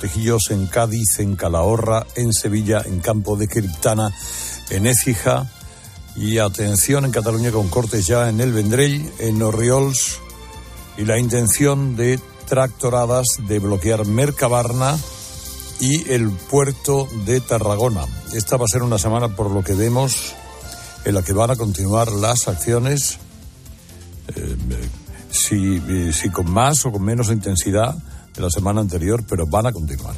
[0.00, 4.10] Tejillos, en Cádiz, en Calahorra, en Sevilla, en Campo de Criptana,
[4.70, 5.48] en Écija
[6.16, 10.18] y atención en Cataluña con cortes ya en el Vendrell, en Orriols
[10.96, 12.18] y la intención de
[12.48, 14.98] tractoradas de bloquear Mercabarna
[15.80, 18.04] y el puerto de Tarragona.
[18.34, 20.34] Esta va a ser una semana, por lo que vemos,
[21.04, 23.18] en la que van a continuar las acciones,
[24.34, 24.56] eh,
[25.50, 27.96] eh, si con más o con menos intensidad
[28.34, 30.14] de la semana anterior, pero van a continuar.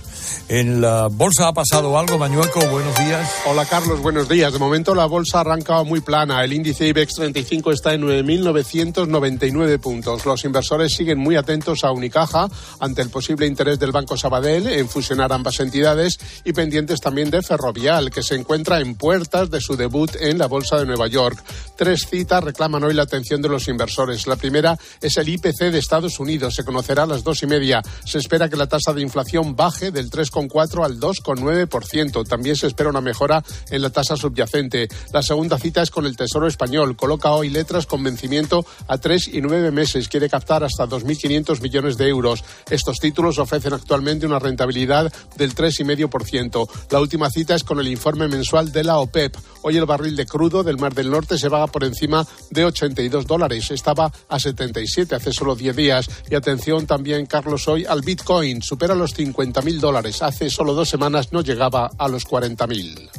[0.48, 3.30] En la bolsa ha pasado algo, Mañueco, buenos días.
[3.46, 4.52] Hola Carlos, buenos días.
[4.52, 6.44] De momento la bolsa ha arrancado muy plana.
[6.44, 10.26] El índice IBEX 35 está en 9.999 puntos.
[10.26, 12.48] Los inversores siguen muy atentos a Unicaja
[12.80, 17.42] ante el posible interés del Banco Sabadell en fusionar ambas entidades y pendientes también de
[17.42, 21.42] Ferrovial, que se encuentra en puertas de su debut en la bolsa de Nueva York.
[21.76, 24.26] Tres citas reclaman hoy la atención de los inversores.
[24.26, 26.54] La primera es el IPC de Estados Unidos.
[26.54, 27.82] Se conocerá a las dos y media.
[28.12, 32.28] Se espera que la tasa de inflación baje del 3,4 al 2,9%.
[32.28, 34.86] También se espera una mejora en la tasa subyacente.
[35.14, 36.94] La segunda cita es con el Tesoro Español.
[36.94, 40.08] Coloca hoy letras con vencimiento a tres y nueve meses.
[40.08, 42.44] Quiere captar hasta 2.500 millones de euros.
[42.68, 46.68] Estos títulos ofrecen actualmente una rentabilidad del 3,5%.
[46.90, 49.38] La última cita es con el informe mensual de la OPEP.
[49.62, 53.26] Hoy el barril de crudo del Mar del Norte se va por encima de 82
[53.26, 53.70] dólares.
[53.70, 56.10] Estaba a 77 hace solo 10 días.
[56.28, 58.62] Y atención también, Carlos, hoy al Bitcoin.
[58.62, 60.22] Supera los 50.000 dólares.
[60.22, 63.10] Hace solo dos semanas no llegaba a los 40.000.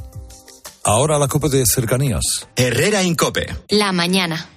[0.85, 2.47] Ahora la copa de cercanías.
[2.55, 3.55] Herrera Incope.
[3.69, 4.49] La mañana.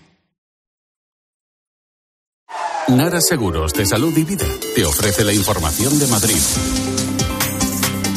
[2.88, 6.40] Nara Seguros de Salud y Vida te ofrece la información de Madrid.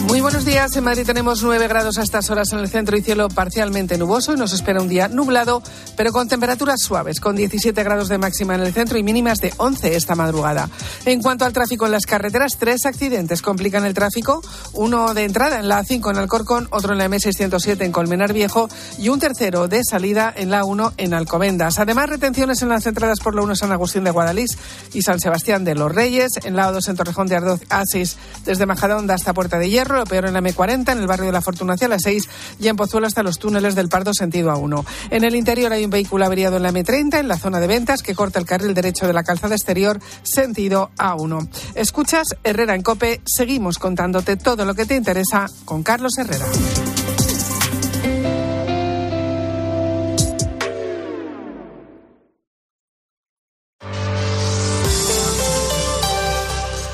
[0.10, 0.76] Muy buenos días.
[0.76, 4.34] En Madrid tenemos 9 grados a estas horas en el centro y cielo parcialmente nuboso
[4.34, 5.62] y nos espera un día nublado,
[5.96, 9.54] pero con temperaturas suaves, con 17 grados de máxima en el centro y mínimas de
[9.58, 10.68] 11 esta madrugada.
[11.06, 14.42] En cuanto al tráfico en las carreteras, tres accidentes complican el tráfico.
[14.74, 18.68] Uno de entrada en la A5 en Alcorcón, otro en la M607 en Colmenar Viejo
[18.98, 21.78] y un tercero de salida en la A1 en Alcobendas.
[21.78, 24.58] Además, retenciones en las entradas por la 1 San Agustín de Guadalís
[24.92, 28.66] y San Sebastián de los Reyes, en la A2 en Torrejón de Ardoz, A6 desde
[28.66, 31.42] Majadahonda hasta Puerta de Hierro, lo peor en la M40, en el barrio de la
[31.42, 32.30] Fortunacia a las 6
[32.60, 34.86] y en Pozuelo hasta los túneles del Pardo sentido A1.
[35.12, 38.02] En el interior hay un vehículo averiado en la M30, en la zona de ventas,
[38.02, 41.50] que corta el carril derecho de la calzada exterior sentido A1.
[41.76, 46.46] Escuchas Herrera en Cope, seguimos contándote todo lo que te interesa con Carlos Herrera.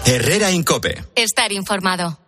[0.08, 1.04] Herrera Incope.
[1.16, 2.20] Estar informado.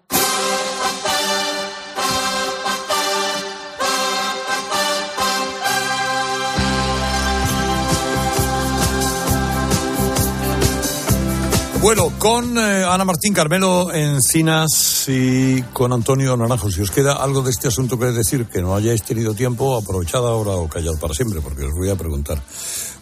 [11.82, 16.72] Bueno, con eh, Ana Martín Carmelo Encinas y con Antonio Naranjo.
[16.72, 20.28] Si os queda algo de este asunto que decir que no hayáis tenido tiempo, aprovechad
[20.28, 22.42] ahora o callad para siempre, porque os voy a preguntar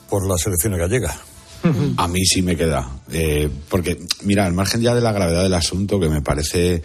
[0.09, 1.15] por la selección gallega.
[1.97, 2.89] A mí sí me queda.
[3.11, 6.83] Eh, porque, mira, al margen ya de la gravedad del asunto, que me parece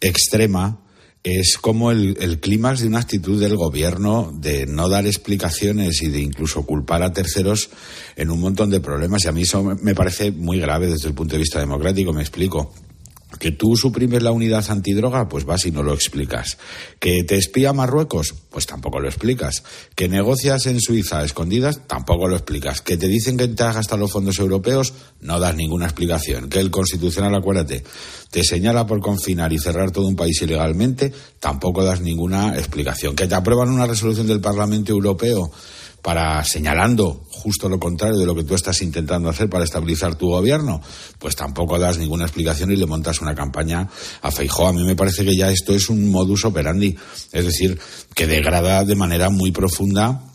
[0.00, 0.76] extrema,
[1.24, 6.08] es como el, el clímax de una actitud del gobierno de no dar explicaciones y
[6.08, 7.70] de incluso culpar a terceros
[8.16, 9.24] en un montón de problemas.
[9.24, 12.22] Y a mí eso me parece muy grave desde el punto de vista democrático, me
[12.22, 12.72] explico.
[13.38, 16.58] Que tú suprimes la unidad antidroga, pues vas y no lo explicas.
[16.98, 19.62] Que te espía Marruecos, pues tampoco lo explicas.
[19.94, 22.80] Que negocias en Suiza a escondidas, tampoco lo explicas.
[22.80, 26.48] Que te dicen que te has gastado los fondos europeos, no das ninguna explicación.
[26.48, 27.84] Que el Constitucional, acuérdate,
[28.30, 33.14] te señala por confinar y cerrar todo un país ilegalmente, tampoco das ninguna explicación.
[33.14, 35.50] Que te aprueban una resolución del Parlamento Europeo
[36.02, 40.28] para señalando justo lo contrario de lo que tú estás intentando hacer para estabilizar tu
[40.28, 40.82] gobierno,
[41.18, 43.88] pues tampoco das ninguna explicación y le montas una campaña
[44.20, 44.66] a Feijóo.
[44.66, 46.96] A mí me parece que ya esto es un modus operandi,
[47.30, 47.78] es decir,
[48.14, 50.31] que degrada de manera muy profunda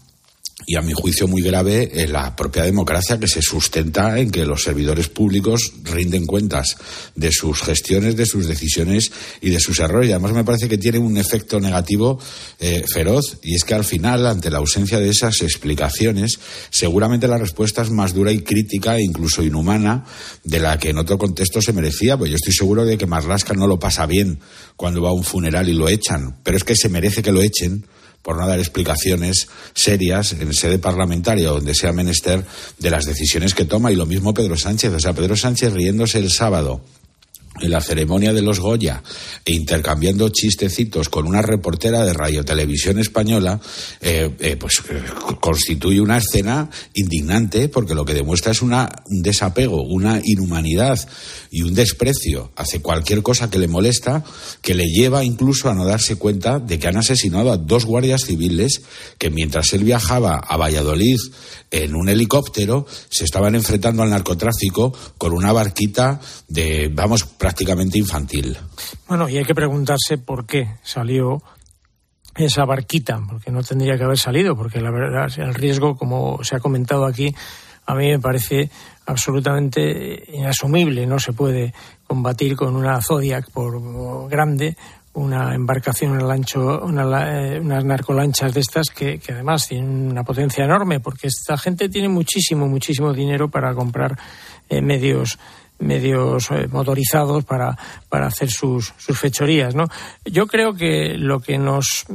[0.70, 4.64] y a mi juicio muy grave la propia democracia que se sustenta en que los
[4.64, 6.76] servidores públicos rinden cuentas
[7.16, 10.10] de sus gestiones, de sus decisiones y de sus errores.
[10.10, 12.20] Y además me parece que tiene un efecto negativo
[12.60, 16.38] eh, feroz y es que al final, ante la ausencia de esas explicaciones,
[16.70, 20.04] seguramente la respuesta es más dura y crítica e incluso inhumana
[20.44, 22.18] de la que en otro contexto se merecía.
[22.18, 24.42] Pues yo estoy seguro de que Marlaska no lo pasa bien
[24.76, 27.42] cuando va a un funeral y lo echan, pero es que se merece que lo
[27.42, 27.86] echen
[28.28, 32.44] por no dar explicaciones serias en sede parlamentaria o donde sea menester
[32.78, 33.90] de las decisiones que toma.
[33.90, 34.92] Y lo mismo Pedro Sánchez.
[34.92, 36.82] O sea, Pedro Sánchez riéndose el sábado
[37.62, 39.02] en la ceremonia de los Goya
[39.46, 43.60] e intercambiando chistecitos con una reportera de Radio Televisión Española,
[44.02, 45.02] eh, eh, pues eh,
[45.40, 51.00] constituye una escena indignante porque lo que demuestra es una, un desapego, una inhumanidad
[51.52, 54.24] y un desprecio hacia cualquier cosa que le molesta
[54.62, 58.26] que le lleva incluso a no darse cuenta de que han asesinado a dos guardias
[58.26, 58.82] civiles
[59.18, 61.18] que mientras él viajaba a Valladolid
[61.72, 68.58] en un helicóptero se estaban enfrentando al narcotráfico con una barquita de, vamos, prácticamente infantil.
[69.08, 71.42] Bueno, y hay que preguntarse por qué salió
[72.36, 76.56] esa barquita, porque no tendría que haber salido, porque la verdad el riesgo, como se
[76.56, 77.34] ha comentado aquí,
[77.86, 78.70] a mí me parece
[79.06, 81.08] absolutamente inasumible.
[81.08, 81.74] No se puede
[82.06, 84.78] combatir con una Zodiac por grande
[85.18, 91.00] una embarcación, una lancho, eh, unas narcolanchas de estas que, además tienen una potencia enorme
[91.00, 94.18] porque esta gente tiene muchísimo, muchísimo dinero para comprar
[94.70, 95.40] eh, medios
[95.80, 97.78] medios eh, motorizados para,
[98.10, 99.86] para hacer sus, sus fechorías, ¿no?
[100.26, 102.06] Yo creo que lo que nos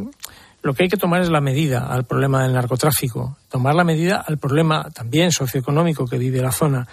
[0.62, 4.24] lo que hay que tomar es la medida al problema del narcotráfico, tomar la medida
[4.24, 6.86] al problema también socioeconómico que vive la zona.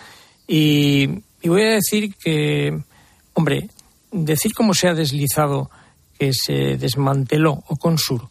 [0.47, 2.79] Y voy a decir que,
[3.33, 3.69] hombre,
[4.11, 5.69] decir cómo se ha deslizado
[6.19, 8.29] que se desmanteló Oconsur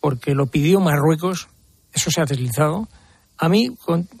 [0.00, 1.48] porque lo pidió Marruecos,
[1.92, 2.88] eso se ha deslizado.
[3.42, 3.70] A mí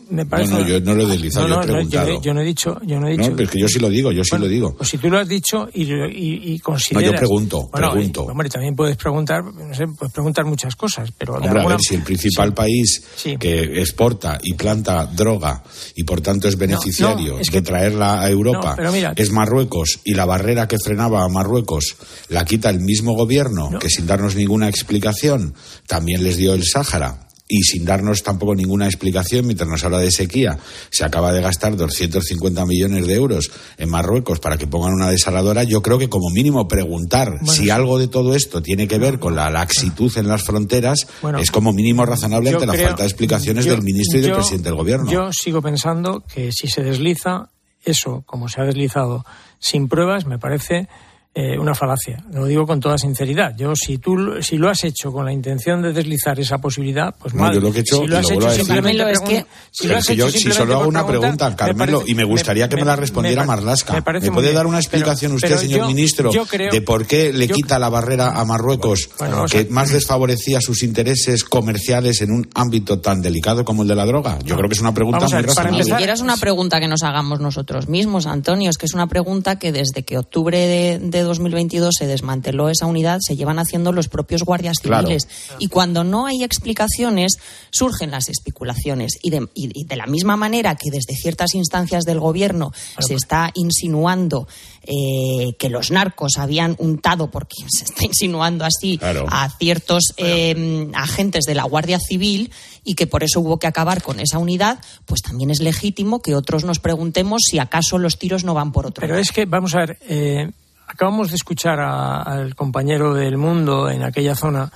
[0.08, 0.52] me parece.
[0.52, 2.08] No, no, yo no lo he deslizado, no, no, yo he preguntado.
[2.08, 2.80] Yo, yo, no he dicho.
[2.86, 4.46] Yo no, he dicho no, pero es que yo sí lo digo, yo sí bueno,
[4.46, 4.74] lo digo.
[4.78, 7.04] Pues si tú lo has dicho y, y, y consideras.
[7.04, 8.24] No, yo pregunto, bueno, pregunto.
[8.26, 11.34] Y, hombre, también puedes preguntar, no sé, puedes preguntar muchas cosas, pero.
[11.34, 11.74] Hombre, alguna...
[11.74, 12.54] a ver, si el principal sí.
[12.54, 13.36] país sí.
[13.36, 15.62] que exporta y planta droga
[15.94, 17.62] y por tanto es beneficiario es de que...
[17.62, 19.12] traerla a Europa mira...
[19.14, 21.96] es Marruecos y la barrera que frenaba a Marruecos
[22.28, 25.54] la quita el mismo gobierno que sin darnos ninguna explicación
[25.86, 30.12] también les dio el Sáhara y sin darnos tampoco ninguna explicación, mientras nos habla de
[30.12, 30.58] sequía,
[30.90, 35.64] se acaba de gastar 250 millones de euros en Marruecos para que pongan una desaladora,
[35.64, 39.18] yo creo que como mínimo preguntar bueno, si algo de todo esto tiene que ver
[39.18, 43.02] con la laxitud en las fronteras bueno, es como mínimo razonable ante la creo, falta
[43.02, 45.10] de explicaciones yo, del ministro y del presidente del gobierno.
[45.10, 47.48] Yo sigo pensando que si se desliza
[47.84, 49.24] eso, como se ha deslizado
[49.58, 50.88] sin pruebas, me parece
[51.32, 52.24] eh, una falacia.
[52.32, 53.54] Lo digo con toda sinceridad.
[53.56, 57.34] Yo, si tú si lo has hecho con la intención de deslizar esa posibilidad, pues
[57.34, 57.54] no, mal.
[57.54, 60.06] Yo lo que he hecho, si lo has hecho simplemente es que, si lo has
[60.06, 62.84] que hecho yo, si solo hago una pregunta, Carmelo, parece, y me gustaría que me,
[62.84, 63.92] la respondiera me, Marlasca.
[63.92, 66.72] Me, parece ¿Me puede dar una explicación pero, usted, pero señor yo, ministro, yo creo,
[66.72, 70.82] de por qué le yo, quita la barrera a Marruecos, bueno, que más desfavorecía sus
[70.82, 74.40] intereses comerciales en un ámbito tan delicado como el de la droga?
[74.44, 75.78] Yo creo que es una pregunta muy razonable.
[75.78, 79.06] Ni siquiera es una pregunta que nos hagamos nosotros mismos, Antonio, es que es una
[79.06, 83.92] pregunta que desde que octubre de, de 2022 se desmanteló esa unidad se llevan haciendo
[83.92, 85.26] los propios guardias civiles.
[85.26, 85.58] Claro.
[85.58, 87.38] Y cuando no hay explicaciones,
[87.70, 89.18] surgen las especulaciones.
[89.22, 93.06] Y de, y de, la misma manera que desde ciertas instancias del gobierno claro.
[93.06, 94.48] se está insinuando
[94.82, 99.26] eh, que los narcos habían untado, porque se está insinuando así, claro.
[99.30, 102.50] a ciertos eh, agentes de la Guardia Civil
[102.82, 106.34] y que por eso hubo que acabar con esa unidad, pues también es legítimo que
[106.34, 109.22] otros nos preguntemos si acaso los tiros no van por otro Pero lado.
[109.22, 109.98] es que, vamos a ver.
[110.08, 110.50] Eh
[110.90, 114.72] acabamos de escuchar a, al compañero del mundo en aquella zona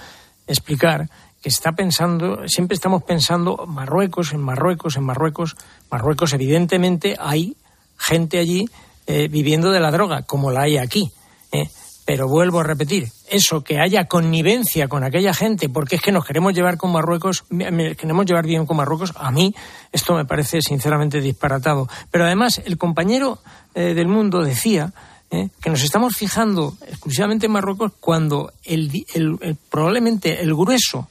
[0.46, 1.08] explicar
[1.42, 5.56] que está pensando, siempre estamos pensando Marruecos, en Marruecos, en Marruecos.
[5.90, 7.56] Marruecos, evidentemente, hay
[7.98, 8.66] gente allí
[9.06, 11.12] eh, viviendo de la droga, como la hay aquí.
[11.52, 11.68] ¿eh?
[12.06, 16.24] Pero vuelvo a repetir, eso que haya connivencia con aquella gente, porque es que nos
[16.24, 19.54] queremos llevar con Marruecos, queremos llevar bien con Marruecos, a mí
[19.92, 21.88] esto me parece sinceramente disparatado.
[22.10, 23.40] Pero además, el compañero
[23.74, 24.92] eh, del mundo decía
[25.30, 25.48] ¿eh?
[25.60, 31.08] que nos estamos fijando exclusivamente en Marruecos cuando el, el, probablemente el grueso,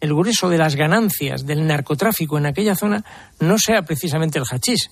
[0.00, 3.04] el grueso de las ganancias del narcotráfico en aquella zona
[3.40, 4.90] no sea precisamente el hachís,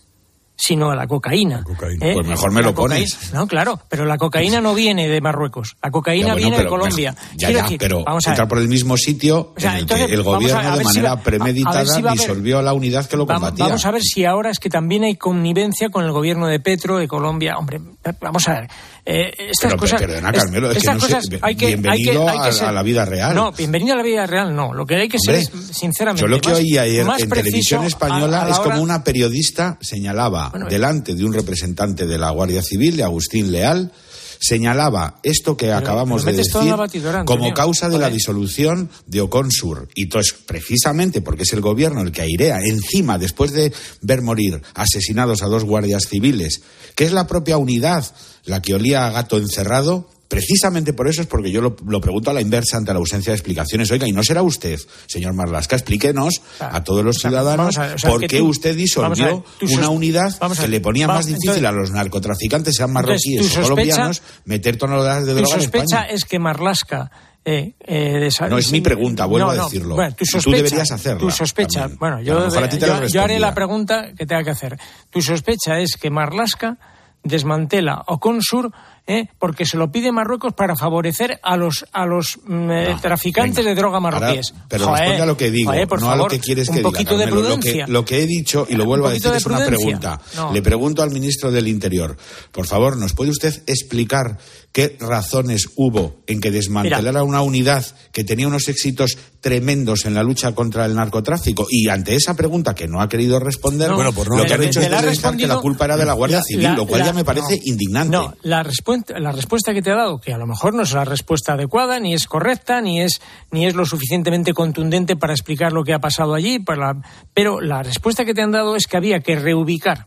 [0.57, 1.59] sino la cocaína.
[1.59, 2.07] La cocaína.
[2.07, 2.15] ¿eh?
[2.15, 3.33] Pues mejor me la lo pones.
[3.33, 5.77] No, claro, pero la cocaína no viene de Marruecos.
[5.83, 7.15] La cocaína ya, bueno, viene de Colombia.
[7.37, 8.49] Ya, ya, decir, pero vamos a entra ver.
[8.49, 10.79] por el mismo sitio O sea, en el entonces, que el a- gobierno a de
[10.79, 13.67] si manera va- a- a premeditada si va a disolvió la unidad que lo combatía.
[13.67, 16.97] vamos a ver si ahora es que también hay connivencia con el gobierno de Petro,
[16.99, 17.57] de Colombia.
[17.59, 17.81] Hombre,
[18.21, 18.71] vamos a ver.
[19.07, 20.01] Eh, estas Pero, cosas.
[20.01, 22.67] perdona, Carmelo, es que no sé, hay que, hay que, bienvenido hay que a- ser-
[22.69, 23.35] a la vida real.
[23.37, 24.75] No, bienvenido a la vida real, no.
[24.75, 26.23] Lo que hay que Hombre, ser es, sinceramente.
[26.23, 30.49] Yo lo que más- oí ayer en televisión española a es como una periodista señalaba
[30.51, 33.93] Bueno, delante de un representante de la Guardia Civil, de Agustín Leal,
[34.41, 39.89] señalaba esto que acabamos pero de decir batidora, como causa de la disolución de Oconsur.
[39.95, 44.63] Y entonces, precisamente porque es el gobierno el que airea encima, después de ver morir
[44.75, 46.63] asesinados a dos guardias civiles,
[46.95, 48.05] que es la propia unidad
[48.45, 52.31] la que olía a gato encerrado, precisamente por eso es porque yo lo, lo pregunto
[52.31, 53.91] a la inversa ante la ausencia de explicaciones.
[53.91, 57.95] Oiga, y no será usted, señor Marlasca, explíquenos a todos los O sea, ciudadanos ver,
[57.95, 61.27] o sea, por que qué tú- usted ver, disolvió una unidad que le ponía más
[61.27, 65.55] difícil entonces- a los narcotraficantes, sean marroquíes Entonces, o sospecha- colombianos, meter toneladas de droga
[65.55, 66.07] en sospecha España.
[66.15, 67.11] es que Marlasca.
[67.49, 69.95] eh, eh, desa- No, es mi pregunta, vuelvo No, a decirlo.
[69.95, 71.99] Bueno, Y tú sospecha, deberías hacerla Tu sospecha, también.
[72.01, 74.77] bueno, yo, yo- yo haré la pregunta que tenga que hacer.
[75.11, 76.77] Tu sospecha es que Marlasca
[77.23, 78.73] desmantela Oconsur
[79.07, 83.01] eh, porque se lo pide Marruecos para favorecer a los a los mm, eh, No,
[83.01, 83.71] traficantes venga.
[83.71, 84.55] de droga Ahora, marroquíes.
[84.69, 86.75] pero Joder, responde a lo que digo, joder, por no a lo que quieres un
[86.75, 86.91] que diga.
[86.91, 87.27] poquito de.
[87.27, 87.87] Lo que, prudencia.
[87.87, 90.21] lo que he dicho, y lo vuelvo a decir, de es una pregunta.
[90.35, 90.53] No.
[90.53, 92.17] Le pregunto al ministro del Interior,
[92.53, 94.39] por favor, ¿nos puede usted explicar
[94.77, 100.23] qué razones hubo en que desmantelara una unidad que tenía unos éxitos tremendos en la
[100.23, 101.67] lucha contra el narcotráfico?
[101.71, 104.53] Y ante esa pregunta que no ha querido responder, No, Bueno, pues no, lo que
[104.53, 106.75] han hecho te es pensar que la culpa era de la Guardia la- Civil, la-
[106.77, 107.63] lo cual la- ya me parece no.
[107.65, 108.17] indignante.
[108.19, 110.93] No, la respuesta, la respuesta que te ha dado, que a lo mejor no es
[110.93, 115.73] la respuesta adecuada, ni es correcta, ni es, ni es lo suficientemente contundente para explicar
[115.73, 117.01] lo que ha pasado allí, para-
[117.33, 120.07] pero la respuesta que te han dado es que había que reubicar,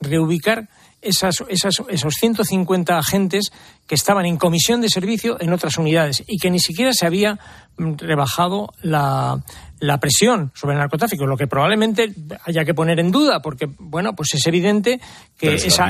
[0.00, 0.68] reubicar
[1.00, 3.52] esas, esas- esos 150 agentes
[3.88, 7.40] que estaban en comisión de servicio en otras unidades y que ni siquiera se había
[7.78, 9.42] mm, rebajado la,
[9.80, 12.12] la presión sobre el narcotráfico, lo que probablemente
[12.44, 15.00] haya que poner en duda, porque, bueno, pues es evidente
[15.38, 15.86] que esa,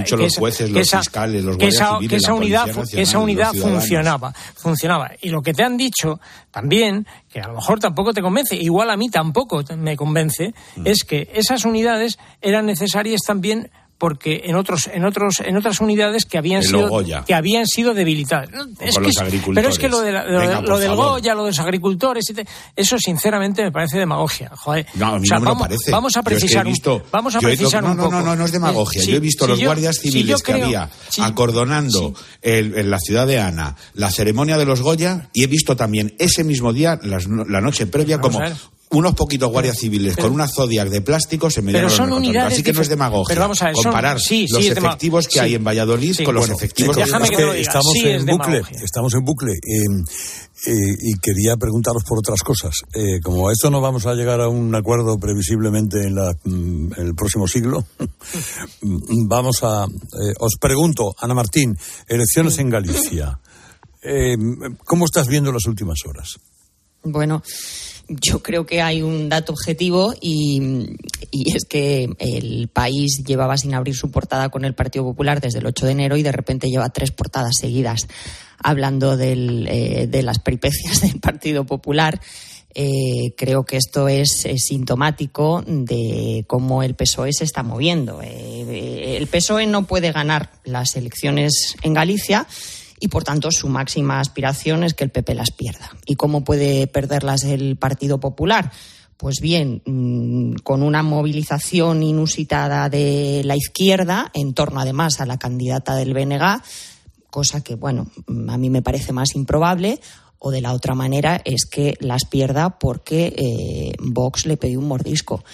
[2.35, 5.11] unidad, que esa unidad funcionaba, funcionaba.
[5.21, 8.91] Y lo que te han dicho también, que a lo mejor tampoco te convence, igual
[8.91, 10.87] a mí tampoco me convence, Mm.
[10.87, 16.25] es que esas unidades eran necesarias también porque en otros en otros en otras unidades
[16.25, 17.25] que habían El sido Goya.
[17.27, 18.49] que habían sido debilitadas
[18.81, 19.19] es que es-
[19.55, 20.95] pero es que lo, de la- lo, de- Venga, lo por del.
[20.95, 24.87] Goya lo de los agricultores y te- eso sinceramente me parece demagogia joder.
[24.95, 25.91] No, a mí O sea, no me lo vamos, parece.
[25.91, 28.15] vamos a Yo es que he precisar un- vamos a precisar no, un no, poco
[28.17, 29.03] no, no, no es demagogia.
[29.03, 30.89] Eh, yo he visto los yo- guardias civiles que había
[31.21, 35.77] acordonando el- en la ciudad de Ana la ceremonia de los Goya y he visto
[35.77, 38.49] también ese mismo día, las la noche previa, Vamos como.
[38.91, 42.55] Unos poquitos guardias civiles pero- con una Zodiac de plástico se medían pero son unidades
[42.55, 43.27] Así que no es demagogia.
[43.29, 45.39] pero vamos a ver, comparar sí, sí, los dema- efectivos que sí.
[45.41, 46.25] hay en Valladolid Sí.
[46.25, 49.53] con los Bueno, efectivos que estamos Sí, es en bucle, estamos en bucle.
[49.53, 49.85] eh,
[50.67, 52.75] eh, y quería preguntaros por otras cosas.
[52.93, 56.93] Eh, como a esto no vamos a llegar a un acuerdo previsiblemente en, la, mm,
[56.97, 57.85] en el próximo siglo,
[58.81, 59.85] mm, vamos a.
[59.85, 61.77] eh, os pregunto, Ana Martín,
[62.09, 63.39] elecciones en Galicia.
[64.03, 64.37] Eh,
[64.85, 66.39] ¿Cómo estás viendo las últimas horas?
[67.05, 67.43] Bueno,
[68.09, 70.97] yo creo que hay un dato objetivo y,
[71.55, 75.67] es que el país llevaba sin abrir su portada con el Partido Popular desde el
[75.67, 78.09] 8 de enero y de repente lleva tres portadas seguidas
[78.59, 82.21] hablando del, eh, de las peripecias del Partido Popular.
[82.75, 88.21] Eh, creo que esto es, sintomático de cómo el PSOE se está moviendo.
[88.23, 92.47] Eh, el PSOE no puede ganar las elecciones en Galicia
[93.01, 95.91] y por tanto su máxima aspiración es que el PP las pierda.
[96.07, 98.71] ¿Y cómo puede perderlas el Partido Popular?
[99.17, 105.39] Pues bien, mm, con una movilización inusitada de la izquierda en torno además a la
[105.39, 106.63] candidata del BNG,
[107.29, 110.01] cosa que, bueno, mm, a mí me parece más improbable,
[110.39, 114.89] o de la otra manera es que las pierda porque eh, Vox le pidió un
[114.89, 115.45] mordisco.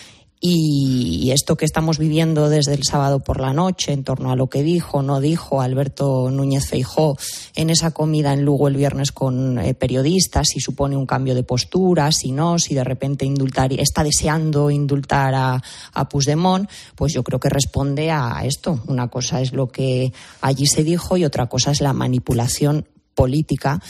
[0.46, 4.48] Y esto que estamos viviendo desde el sábado por la noche en torno a lo
[4.48, 7.16] que dijo, no dijo Alberto Núñez Feijó
[7.54, 11.44] en esa comida en Lugo el viernes con eh, periodistas, si supone un cambio de
[11.44, 15.62] postura, si no, si de repente indultar, está deseando indultar a,
[15.94, 18.82] a Puigdemont, pues yo creo que responde a esto.
[18.86, 23.80] Una cosa es lo que allí se dijo y otra cosa es la manipulación política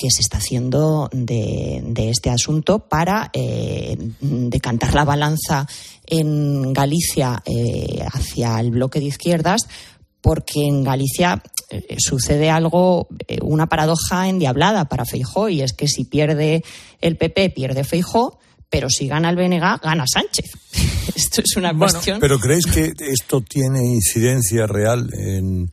[0.00, 5.66] que se está haciendo de, de este asunto para eh, decantar la balanza
[6.06, 9.68] en Galicia eh, hacia el bloque de izquierdas,
[10.22, 15.86] porque en Galicia eh, sucede algo, eh, una paradoja endiablada para Feijó, y es que
[15.86, 16.64] si pierde
[17.02, 18.38] el PP, pierde Feijó,
[18.70, 20.50] pero si gana el BNG, gana Sánchez.
[21.14, 22.20] Esto es una Bueno, cuestión.
[22.20, 25.70] ¿Pero creéis que esto tiene incidencia real en,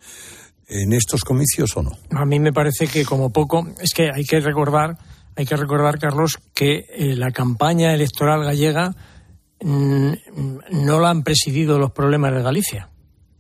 [0.68, 1.92] en estos comicios o no?
[2.12, 4.98] A mí me parece que como poco es que hay que recordar,
[5.36, 8.94] hay que recordar Carlos que eh, la campaña electoral gallega
[9.62, 10.12] mm,
[10.72, 12.90] no la han presidido los problemas de Galicia.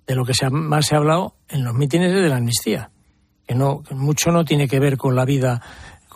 [0.05, 2.38] De lo que se ha- más se ha hablado en los mítines es de la
[2.38, 2.91] amnistía,
[3.46, 5.62] que no que mucho no tiene que ver con la vida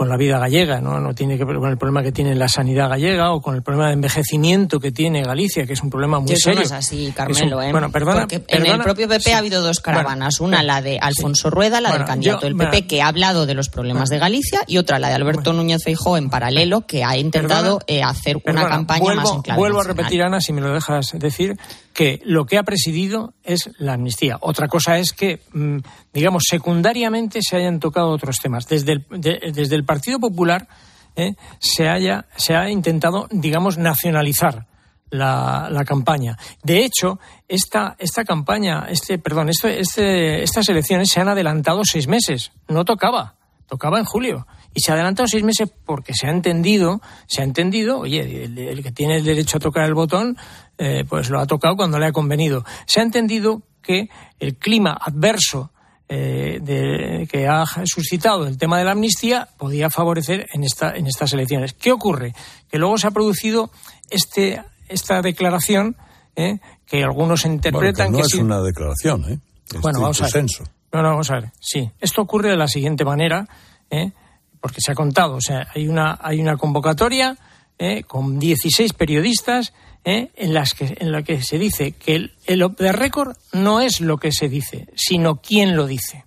[0.01, 0.99] con la vida gallega, ¿no?
[0.99, 3.61] no tiene que ver con el problema que tiene la sanidad gallega o con el
[3.61, 6.61] problema de envejecimiento que tiene Galicia, que es un problema muy Eso serio.
[6.61, 7.61] no es así, un- Carmelo.
[7.61, 7.71] ¿eh?
[7.71, 9.31] Bueno, perdona, Porque en el propio PP sí.
[9.31, 10.39] ha habido dos caravanas.
[10.39, 12.87] Bueno, una, la de Alfonso Rueda, la Bueno, del candidato yo- del PP, bueno.
[12.87, 16.17] que ha hablado de los problemas de Galicia, y otra, la de Alberto Núñez Feijó,
[16.17, 19.81] en paralelo, que ha intentado Perdona, eh, hacer una campaña vuelvo, más en clave Vuelvo
[19.81, 21.53] a repetir, Ana, si me lo dejas decir,
[21.93, 24.37] que lo que ha presidido es la amnistía.
[24.41, 25.77] Otra cosa es que, mm,
[26.13, 28.67] digamos, secundariamente se hayan tocado otros temas.
[28.67, 30.67] Desde el, desde el Partido Popular
[31.15, 31.35] ¿eh?
[31.59, 34.67] se, haya, se ha intentado, digamos, nacionalizar
[35.09, 36.37] la, la, campaña.
[36.63, 42.07] De hecho, esta, esta campaña, este, perdón, este, este, estas elecciones se han adelantado seis
[42.07, 42.51] meses.
[42.69, 43.35] No tocaba,
[43.67, 44.47] tocaba en julio.
[44.73, 48.81] Y se ha adelantado seis meses porque se ha entendido, se ha entendido, oye, el,
[48.81, 50.37] que tiene el derecho a tocar el botón,
[50.81, 52.65] eh, pues lo ha tocado cuando le ha convenido.
[52.87, 54.09] Se ha entendido que
[54.39, 55.71] el clima adverso
[56.09, 61.05] eh, de, que ha suscitado el tema de la amnistía podía favorecer en, esta, en
[61.05, 61.73] estas elecciones.
[61.73, 62.33] ¿Qué ocurre?
[62.67, 63.69] Que luego se ha producido
[64.09, 64.59] este,
[64.89, 65.95] esta declaración
[66.35, 66.57] eh,
[66.87, 69.39] que algunos interpretan bueno, que, no es una declaración, ¿eh?
[69.81, 70.45] bueno, vamos a ver.
[70.91, 71.51] No, no, vamos a ver.
[71.59, 73.47] Sí, esto ocurre de la siguiente manera,
[73.91, 74.11] ¿eh?
[74.59, 75.35] porque se ha contado.
[75.35, 77.37] O sea, hay una, hay una convocatoria
[77.81, 78.03] ¿eh?
[78.03, 79.73] con 16 periodistas
[80.05, 80.31] ¿eh?
[80.35, 83.81] en, las que, en la que se dice que el, el off the record no
[83.81, 86.25] es lo que se dice, sino quién lo dice.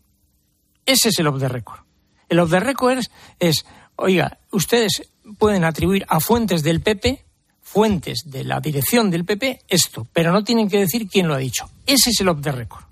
[0.87, 1.81] Ese es el off the record.
[2.29, 3.67] El off the record es, es
[3.97, 5.03] oiga, ustedes
[5.39, 7.25] pueden atribuir a fuentes del PP,
[7.63, 11.39] fuentes de la dirección del PP, esto, pero no tienen que decir quién lo ha
[11.39, 11.71] dicho.
[11.87, 12.85] Ese es el off the record.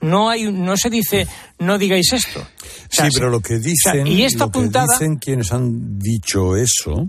[0.00, 1.26] No hay, no se dice,
[1.58, 2.40] no digáis esto.
[2.40, 2.46] O
[2.90, 5.52] sea, sí, pero lo que dicen, o sea, y esta lo puntada, que dicen quienes
[5.52, 7.08] han dicho eso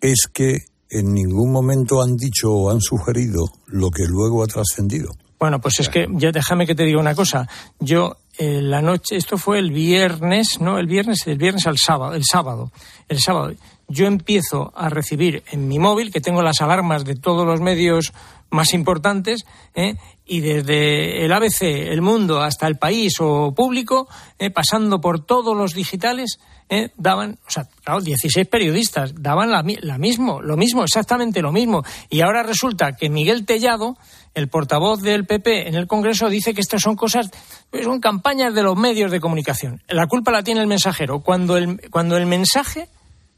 [0.00, 0.58] es que
[0.90, 5.10] en ningún momento han dicho o han sugerido lo que luego ha trascendido.
[5.38, 7.48] Bueno, pues es que ya déjame que te diga una cosa.
[7.78, 12.14] Yo eh, la noche, esto fue el viernes, no, el viernes, el viernes al sábado,
[12.14, 12.72] el sábado,
[13.08, 13.52] el sábado.
[13.88, 18.12] Yo empiezo a recibir en mi móvil, que tengo las alarmas de todos los medios
[18.50, 19.96] más importantes, ¿eh?
[20.26, 24.50] y desde el ABC, el Mundo, hasta el País o Público, ¿eh?
[24.50, 26.90] pasando por todos los digitales, ¿eh?
[26.96, 31.84] daban, o sea, claro, 16 periodistas daban la, la, mismo, lo mismo, exactamente lo mismo.
[32.10, 33.96] Y ahora resulta que Miguel Tellado,
[34.34, 37.30] el portavoz del PP en el Congreso, dice que estas son cosas,
[37.70, 39.82] pues son campañas de los medios de comunicación.
[39.88, 41.20] La culpa la tiene el mensajero.
[41.20, 42.88] Cuando el, cuando el mensaje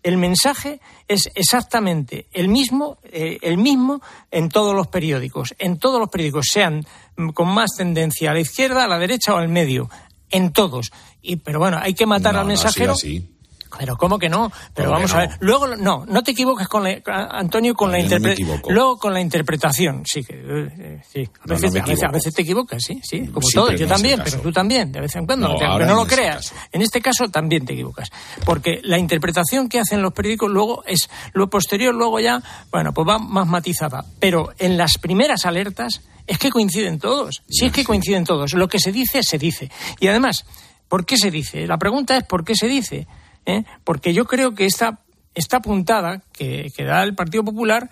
[0.02, 5.54] el mensaje es exactamente el mismo, eh, el mismo en todos los periódicos.
[5.58, 6.87] En todos los periódicos, sean
[7.34, 9.90] con más tendencia a la izquierda, a la derecha o al medio.
[10.30, 10.92] En todos.
[11.22, 12.88] Y, pero bueno, hay que matar no, al mensajero.
[12.88, 13.36] No, así, así.
[13.78, 14.50] Pero ¿cómo que no?
[14.74, 15.30] Pero ¿Cómo vamos a ver.
[15.38, 17.00] Luego, no, no te equivoques con la,
[17.30, 18.60] Antonio, con la interpretación.
[18.68, 21.28] Luego con la interpretación, sí, que, eh, sí.
[21.40, 22.12] A veces, me a, veces, a equivoco.
[22.12, 23.68] veces te equivocas, sí, sí, como Sí, todos.
[23.70, 25.46] pero Yo también, pero tú también, de vez en cuando.
[25.46, 26.50] No, aunque ahora no lo creas.
[26.50, 26.54] caso.
[26.72, 28.10] En este caso también te equivocas.
[28.44, 33.06] Porque la interpretación que hacen los periódicos luego es lo posterior, luego ya, bueno, pues
[33.06, 34.04] va más matizada.
[34.18, 37.42] Pero en las primeras alertas es que coinciden todos.
[37.48, 38.52] Si es que coinciden todos.
[38.54, 39.70] Lo que se dice, se dice.
[40.00, 40.44] Y además,
[40.90, 41.66] ¿por qué se dice?
[41.66, 43.07] La pregunta es ¿por qué se dice?
[43.46, 43.64] ¿Eh?
[43.85, 45.00] Porque yo creo que esta,
[45.35, 47.88] esta puntada que, que da el Partido Popular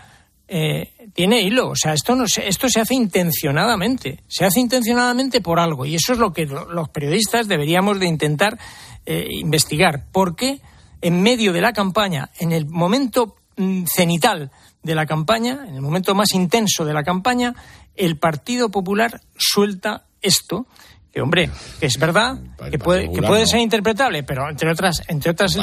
[0.49, 1.71] eh, tiene hilo.
[1.71, 4.23] O sea, esto, no esto se hace intencionadamente.
[4.29, 5.87] Se hace intencionadamente por algo.
[5.87, 8.59] Y eso es lo que lo- los periodistas deberíamos de intentar
[9.07, 10.05] eh, investigar.
[10.13, 10.61] ¿Por qué
[11.01, 14.51] en medio de la campaña, en el momento mm, cenital
[14.83, 17.55] de la campaña, en el momento más intenso de la campaña,
[17.97, 20.67] el Partido Popular suelta esto?
[21.13, 22.39] Que, hombre, es verdad
[22.71, 25.57] que puede, que puede ser interpretable, pero entre otras, entre otras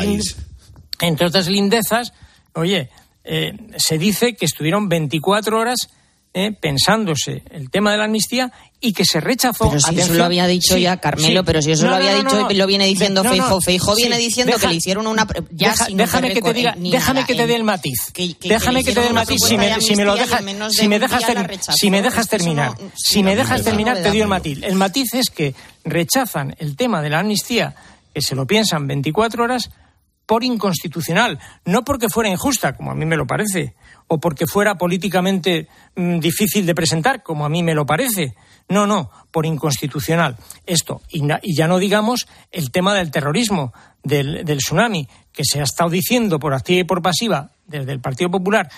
[0.99, 2.13] entre otras lindezas,
[2.53, 2.89] oye,
[3.23, 5.89] eh, se dice que estuvieron 24 horas
[6.37, 9.69] eh, pensándose el tema de la amnistía y que se rechazó.
[9.69, 11.45] Pero si eso Atención, lo había dicho sí, ya Carmelo, sí.
[11.45, 13.23] pero si eso No, lo había no, dicho no, lo viene diciendo.
[13.23, 15.25] Feijóo sí, viene diciendo deja- que le hicieron una...
[15.51, 18.11] Ya deja- déjame que te diga, eh, déjame nada, que te dé el matiz.
[18.13, 20.41] que- que- déjame que que te dé el matiz si me, si me lo dejas,
[20.71, 21.23] si me dejas,
[21.79, 24.59] si me dejas eso terminar, si me dejas terminar te dio el matiz.
[24.61, 27.75] El matiz es que rechazan el tema de la amnistía,
[28.13, 29.69] que se lo piensan 24 horas
[30.25, 33.75] por inconstitucional, no porque fuera injusta, como a mí me lo parece,
[34.07, 38.35] o porque fuera políticamente mm, difícil de presentar, como a mí me lo parece.
[38.67, 40.37] No, no, por inconstitucional.
[40.65, 41.21] Esto, y,
[41.53, 46.39] ya no digamos el tema del terrorismo, del, del tsunami, que se ha estado diciendo
[46.39, 48.69] por activa y por pasiva desde el Partido Popular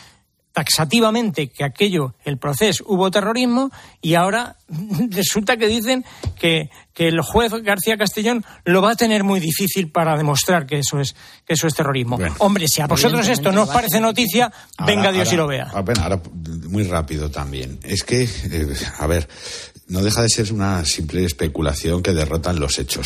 [0.58, 3.70] taxativamente que aquello, el proceso, hubo terrorismo
[4.02, 4.56] y ahora
[5.12, 6.04] resulta que dicen
[6.40, 10.80] que, que el juez García Castellón lo va a tener muy difícil para demostrar que
[10.80, 11.16] eso es,
[11.46, 12.18] que eso es terrorismo.
[12.18, 12.34] Bueno.
[12.40, 14.52] Hombre, si a vosotros esto no os parece noticia,
[14.84, 15.68] venga Ahora- Dios y lo vea.
[15.72, 16.20] ah, bueno, ahora,
[16.70, 17.80] muy rápido también.
[17.84, 18.68] Es que, eh,
[18.98, 19.30] a ver,
[19.90, 23.06] no deja de ser una simple especulación que derrotan los hechos.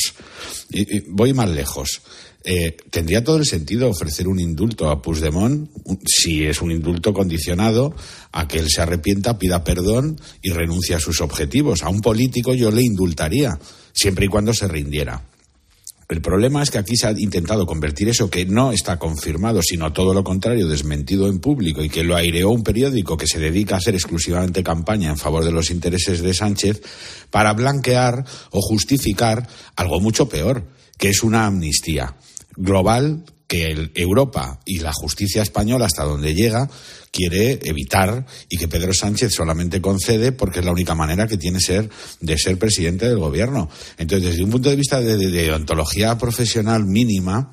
[0.69, 2.01] Y, y voy más lejos.
[2.43, 5.69] Eh, ¿Tendría todo el sentido ofrecer un indulto a Puigdemont
[6.05, 7.93] si es un indulto condicionado
[8.31, 11.83] a que él se arrepienta, pida perdón y renuncie a sus objetivos?
[11.83, 13.59] A un político yo le indultaría,
[13.93, 15.23] siempre y cuando se rindiera.
[16.09, 19.93] El problema es que aquí se ha intentado convertir eso que no está confirmado, sino
[19.93, 23.75] todo lo contrario, desmentido en público y que lo aireó un periódico que se dedica
[23.75, 26.81] a hacer exclusivamente campaña en favor de los intereses de Sánchez
[27.29, 30.65] para blanquear o justificar algo mucho peor,
[30.97, 32.13] que es una amnistía
[32.55, 36.69] global que Europa y la justicia española, hasta donde llega,
[37.11, 41.59] quiere evitar y que Pedro Sánchez solamente concede porque es la única manera que tiene
[41.59, 41.89] ser
[42.21, 43.69] de ser presidente del gobierno.
[43.97, 47.51] Entonces, desde un punto de vista de, de ontología profesional mínima,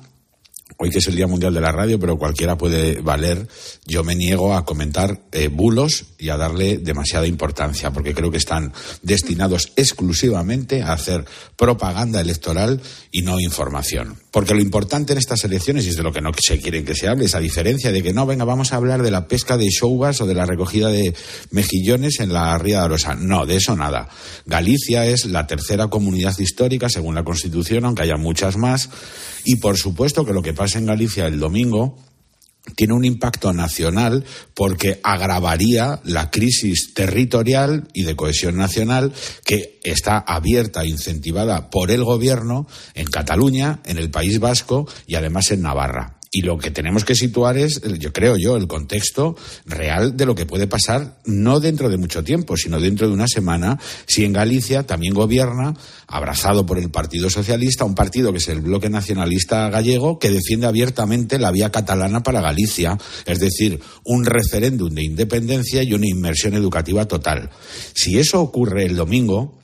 [0.77, 3.47] hoy que es el Día Mundial de la Radio, pero cualquiera puede valer,
[3.85, 8.37] yo me niego a comentar eh, bulos y a darle demasiada importancia, porque creo que
[8.37, 14.17] están destinados exclusivamente a hacer propaganda electoral y no información.
[14.31, 16.95] Porque lo importante en estas elecciones, y es de lo que no se quiere que
[16.95, 19.57] se hable, es a diferencia de que no, venga, vamos a hablar de la pesca
[19.57, 21.15] de shoubas o de la recogida de
[21.51, 23.15] mejillones en la Ría de Arosa.
[23.15, 24.07] No, de eso nada.
[24.45, 28.89] Galicia es la tercera comunidad histórica, según la Constitución, aunque haya muchas más,
[29.49, 31.97] y por supuesto que lo que pasa en Galicia el domingo
[32.75, 39.11] tiene un impacto nacional porque agravaría la crisis territorial y de cohesión nacional
[39.43, 45.15] que está abierta e incentivada por el gobierno en Cataluña, en el País Vasco y
[45.15, 46.18] además en Navarra.
[46.31, 50.35] Y lo que tenemos que situar es, yo creo yo, el contexto real de lo
[50.35, 54.33] que puede pasar no dentro de mucho tiempo, sino dentro de una semana, si en
[54.33, 55.73] Galicia también gobierna,
[56.05, 60.67] abrazado por el Partido Socialista, un partido que es el bloque nacionalista gallego, que defiende
[60.67, 66.53] abiertamente la vía catalana para Galicia, es decir, un referéndum de independencia y una inmersión
[66.53, 67.49] educativa total.
[67.95, 69.58] Si eso ocurre el domingo,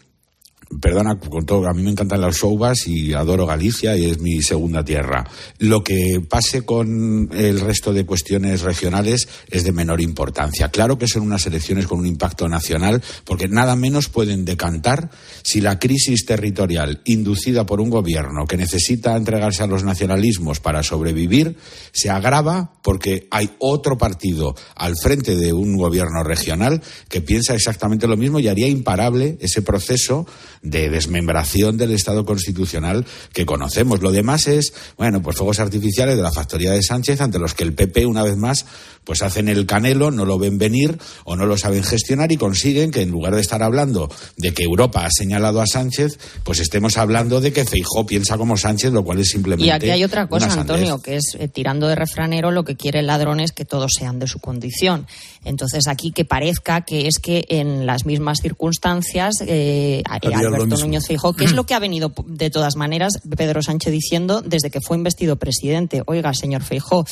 [0.82, 4.42] Perdona, con todo, a mí me encantan las showbas y adoro Galicia y es mi
[4.42, 5.30] segunda tierra.
[5.60, 10.70] Lo que pase con el resto de cuestiones regionales es de menor importancia.
[10.70, 15.10] Claro que son unas elecciones con un impacto nacional, porque nada menos pueden decantar
[15.44, 20.84] si la crisis territorial inducida por un gobierno que necesita entregarse a los nacionalismos para
[20.84, 21.58] sobrevivir
[21.92, 28.08] se agrava porque hay otro partido al frente de un gobierno regional que piensa exactamente
[28.08, 30.28] lo mismo y haría imparable ese proceso
[30.66, 34.02] de desmembración del Estado constitucional que conocemos.
[34.02, 37.64] Lo demás es, bueno, pues fuegos artificiales de la factoría de Sánchez ante los que
[37.64, 38.66] el PP, una vez más,
[39.04, 42.92] pues hacen el canelo, no lo ven venir o no lo saben gestionar y consiguen
[42.92, 46.98] que en lugar de estar hablando de que Europa ha señalado a Sánchez, pues estemos
[46.98, 49.68] hablando de que Feijó piensa como Sánchez, lo cual es simplemente.
[49.68, 50.52] Y aquí hay otra cosa.
[50.52, 53.92] Antonio, que es eh, tirando de refranero, lo que quiere el ladrón es que todos
[53.98, 55.06] sean de su condición.
[55.46, 60.78] Entonces aquí que parezca que es que en las mismas circunstancias eh, Alberto.
[60.78, 64.70] Núñez Feijó, que es lo que ha venido de todas maneras Pedro Sánchez diciendo desde
[64.70, 66.04] que fue investido presidente.
[66.06, 67.06] Oiga, señor Feijó,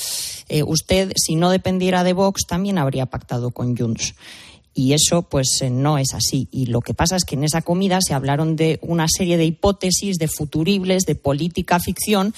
[0.49, 4.15] eh, usted si no dependiera de Vox también habría pactado con Junts.
[4.75, 6.47] Y eso, pues, eh, no es así.
[6.51, 9.45] Y lo que pasa es que en esa comida se hablaron de una serie de
[9.45, 12.33] hipótesis, de futuribles, de política ficción,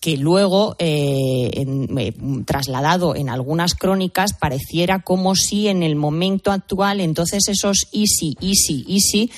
[0.00, 2.12] que luego, eh, en- eh,
[2.44, 8.84] trasladado en algunas crónicas, pareciera como si en el momento actual, entonces esos easy, easy,
[8.88, 9.30] easy,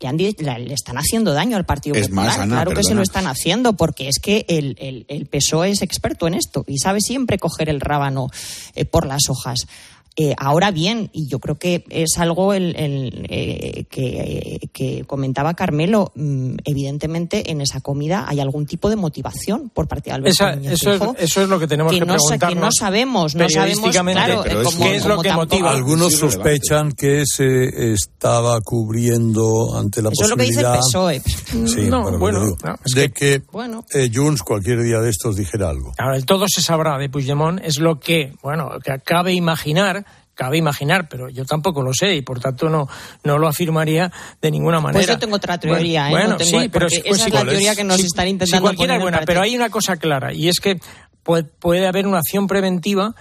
[0.00, 2.26] le, han le están haciendo daño al Partido Es Popular.
[2.26, 5.70] más, Ana, claro que se lo están haciendo, porque es que el, el, el PSOE
[5.70, 8.28] es experto en esto y sabe siempre coger el rábano
[8.74, 9.66] eh, por las hojas.
[10.18, 15.52] Eh, ahora bien, y yo creo que es algo el, el, eh, que, que comentaba
[15.52, 20.32] Carmelo, mm, evidentemente en esa comida hay algún tipo de motivación por parte de Alberto
[20.32, 22.64] Esa- eso, es, eso lo que tenemos que, que, no, sa- que preguntarnos.
[22.64, 25.70] no sabemos, no sabemos, claro, pero eh, es como- ¿qué es lo que tampoco- motiva?
[25.72, 30.80] Algunos sospechan que se estaba cubriendo ante la Eso es lo que dice el posibilidad
[30.80, 31.20] PSOE.
[31.68, 33.84] Sí, No, bueno, digo, no, es de que- que, bueno.
[33.92, 35.92] eh, Junts cualquier día de estos dijera algo.
[35.98, 40.05] Ahora, el todo se sabrá de Puigdemont es lo que, bueno, que cabe imaginar,
[40.36, 42.86] cabe imaginar, pero yo tampoco lo sé y por tanto no,
[43.24, 44.98] no lo afirmaría de ninguna manera.
[44.98, 46.10] Pues yo tengo otra teoría, ¿eh?
[46.10, 48.06] Bueno, No tengo- sí, pero si- pues esa si es la teoría que nos Si-
[48.06, 50.78] están intentando cualquiera poner es en buena, pero hay una cosa clara y es que
[51.24, 53.14] puede, haber una acción preventiva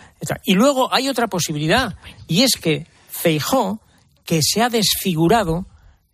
[0.44, 1.96] y luego hay otra posibilidad
[2.28, 3.82] y es que Feijó,
[4.26, 5.66] que se ha desfigurado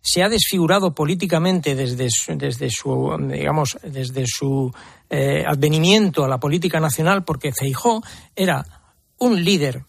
[0.04, 4.72] se ha desfigurado políticamente desde su, desde su digamos desde su
[5.10, 8.02] eh, advenimiento a la política nacional porque Feijó
[8.34, 8.64] era
[9.18, 9.84] un líder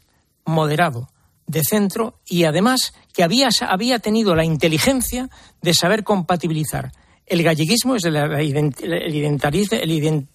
[0.45, 1.09] moderado
[1.47, 5.29] de centro y además que había, había tenido la inteligencia
[5.61, 6.91] de saber compatibilizar
[7.25, 10.27] el galleguismo, es la, el el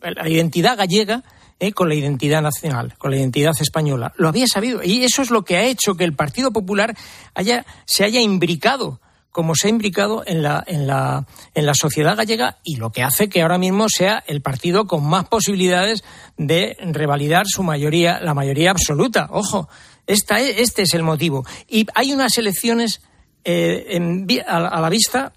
[0.00, 1.24] la identidad gallega
[1.60, 4.12] eh, con la identidad nacional, con la identidad española.
[4.16, 6.96] Lo había sabido y eso es lo que ha hecho que el Partido Popular
[7.34, 12.16] haya, se haya imbricado como se ha imbricado en la, en, la, en la sociedad
[12.16, 16.02] gallega y lo que hace que ahora mismo sea el partido con más posibilidades
[16.36, 19.28] de revalidar su mayoría, la mayoría absoluta.
[19.30, 19.68] Ojo,
[20.06, 21.44] esta es- este es el motivo.
[21.68, 23.02] Y hay unas elecciones
[23.44, 23.98] eh,
[24.46, 25.32] a, la- vista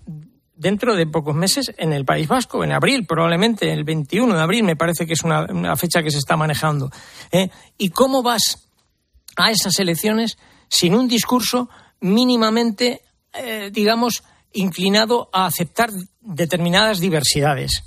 [0.55, 4.63] dentro de pocos meses en el País Vasco, en abril, probablemente el 21 de abril,
[4.63, 6.91] me parece que es una, una fecha que se está manejando.
[7.31, 7.49] ¿eh?
[7.77, 8.67] ¿Y cómo vas
[9.37, 10.37] a esas elecciones
[10.69, 13.01] sin un discurso mínimamente,
[13.33, 15.89] eh, digamos, inclinado a aceptar
[16.21, 17.83] determinadas diversidades?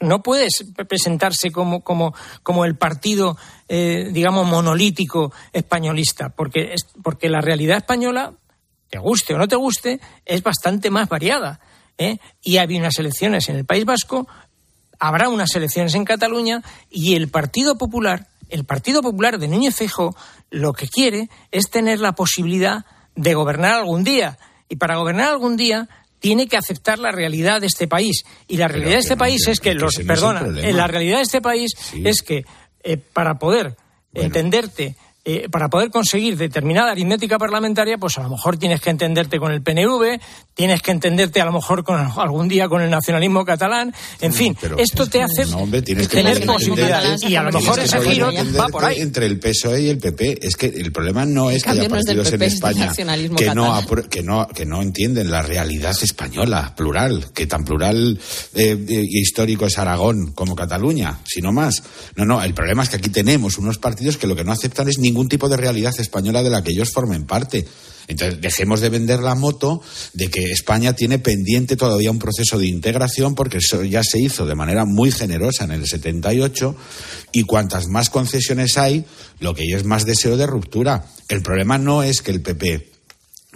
[0.00, 3.36] no puedes presentarse como, como, como el partido,
[3.68, 8.32] eh, digamos, monolítico españolista, porque, es, porque la realidad española,
[8.88, 11.60] te guste o no te guste, es bastante más variada.
[11.98, 12.18] ¿eh?
[12.42, 14.26] Y hay unas elecciones en el País Vasco,
[14.98, 20.16] habrá unas elecciones en Cataluña y el Partido Popular, el Partido Popular de Núñez Fejo,
[20.50, 24.38] lo que quiere es tener la posibilidad de gobernar algún día.
[24.70, 25.86] Y para gobernar algún día
[26.20, 28.24] tiene que aceptar la realidad de este país.
[28.48, 29.96] Y la realidad de este país es que, los.
[29.96, 32.46] Perdona, la realidad de este país es que
[32.82, 33.76] eh, para poder
[34.14, 39.38] entenderte eh, para poder conseguir determinada aritmética parlamentaria, pues a lo mejor tienes que entenderte
[39.38, 40.18] con el PNV,
[40.60, 44.56] tienes que entenderte a lo mejor con algún día con el nacionalismo catalán, en fin,
[44.76, 45.46] esto te hace
[46.06, 49.00] tener posibilidades y a lo mejor ese giro va por ahí.
[49.00, 52.32] Entre el PSOE y el PP, es que el problema no es que haya partidos
[52.32, 57.64] en España que no, que, no, que no entienden la realidad española, plural, que tan
[57.64, 58.18] plural
[58.54, 61.82] eh, eh, histórico es Aragón como Cataluña, sino más.
[62.16, 64.88] No, no, el problema es que aquí tenemos unos partidos que lo que no aceptan
[64.88, 67.66] es ni ningún tipo de realidad española de la que ellos formen parte.
[68.08, 69.82] Entonces, dejemos de vender la moto
[70.12, 74.46] de que España tiene pendiente todavía un proceso de integración, porque eso ya se hizo
[74.46, 76.76] de manera muy generosa en el 78,
[77.32, 79.04] y cuantas más concesiones hay,
[79.38, 81.06] lo que hay es más deseo de ruptura.
[81.28, 82.99] El problema no es que el PP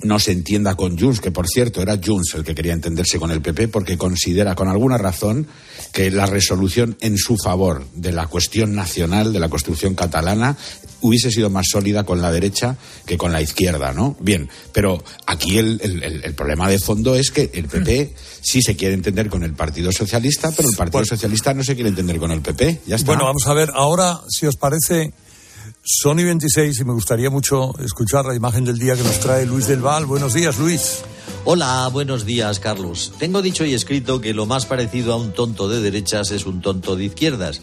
[0.02, 3.30] no se entienda con Junts, que por cierto era Junts el que quería entenderse con
[3.30, 5.46] el PP porque considera con alguna razón
[5.92, 10.56] que la resolución en su favor de la cuestión nacional, de la construcción catalana,
[11.00, 12.76] hubiese sido más sólida con la derecha
[13.06, 14.16] que con la izquierda, ¿no?
[14.20, 18.94] Bien, pero aquí el, el, problema de fondo es que el PP sí se quiere
[18.94, 22.40] entender con el Partido Socialista, pero el Partido Socialista no se quiere entender con el
[22.40, 22.80] PP.
[22.86, 23.06] Ya está.
[23.06, 25.12] Bueno, vamos a ver, ahora, si os parece,
[25.86, 29.66] Sony 26 y me gustaría mucho escuchar la imagen del día que nos trae Luis
[29.66, 30.06] del Val.
[30.06, 31.02] Buenos días, Luis.
[31.44, 33.12] Hola, buenos días, Carlos.
[33.18, 36.62] Tengo dicho y escrito que lo más parecido a un tonto de derechas es un
[36.62, 37.60] tonto de izquierdas.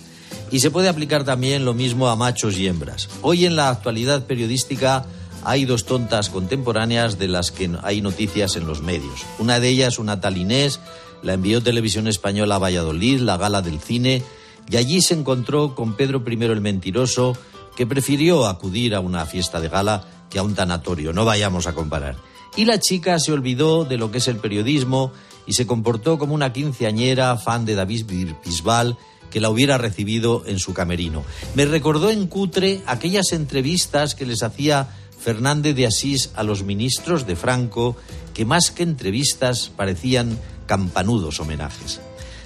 [0.52, 3.10] Y se puede aplicar también lo mismo a machos y hembras.
[3.24, 5.04] Hoy en la actualidad periodística
[5.44, 9.26] hay dos tontas contemporáneas de las que hay noticias en los medios.
[9.40, 10.80] Una de ellas, una tal Inés,
[11.24, 14.22] la envió Televisión Española a Valladolid, la gala del cine,
[14.70, 17.36] y allí se encontró con Pedro I el Mentiroso,
[17.82, 21.14] que prefirió acudir a una fiesta de gala que a un tanatorio.
[21.14, 22.16] No vayamos a comparar.
[22.56, 25.12] Y la chica se olvidó de lo que es el periodismo
[25.48, 28.06] y se comportó como una quinceañera fan de David
[28.46, 29.00] Bisbal
[29.32, 31.24] que la hubiera recibido en su camerino.
[31.56, 34.88] Me recordó en cutre aquellas entrevistas que les hacía
[35.20, 37.96] Fernández de Asís a los ministros de Franco,
[38.36, 42.00] que más que entrevistas parecían campanudos homenajes.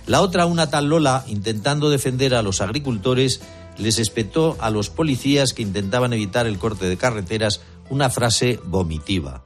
[0.07, 3.41] La otra, una tal Lola, intentando defender a los agricultores,
[3.77, 9.43] les espetó a los policías que intentaban evitar el corte de carreteras una frase vomitiva.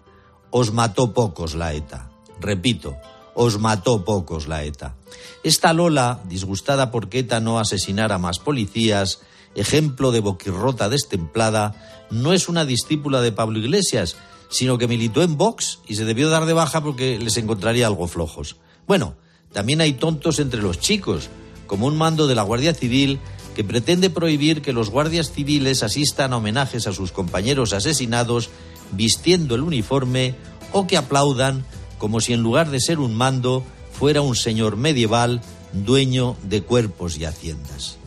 [0.51, 2.09] Os mató pocos la ETA.
[2.39, 2.95] Repito,
[3.35, 4.95] os mató pocos la ETA.
[5.43, 9.21] Esta Lola, disgustada porque ETA no asesinara más policías,
[9.55, 14.15] ejemplo de boquirrota destemplada, no es una discípula de Pablo Iglesias,
[14.49, 18.07] sino que militó en Vox y se debió dar de baja porque les encontraría algo
[18.07, 18.57] flojos.
[18.87, 19.15] Bueno,
[19.53, 21.29] también hay tontos entre los chicos,
[21.67, 23.19] como un mando de la Guardia Civil
[23.59, 28.51] que pretende prohibir que los guardias civiles asistan a homenajes a sus compañeros asesinados
[28.93, 30.33] vistiendo el uniforme
[30.71, 31.65] o que aplaudan
[31.97, 35.41] como si en lugar de ser un mando fuera un señor medieval
[35.73, 37.97] dueño de cuerpos y haciendas.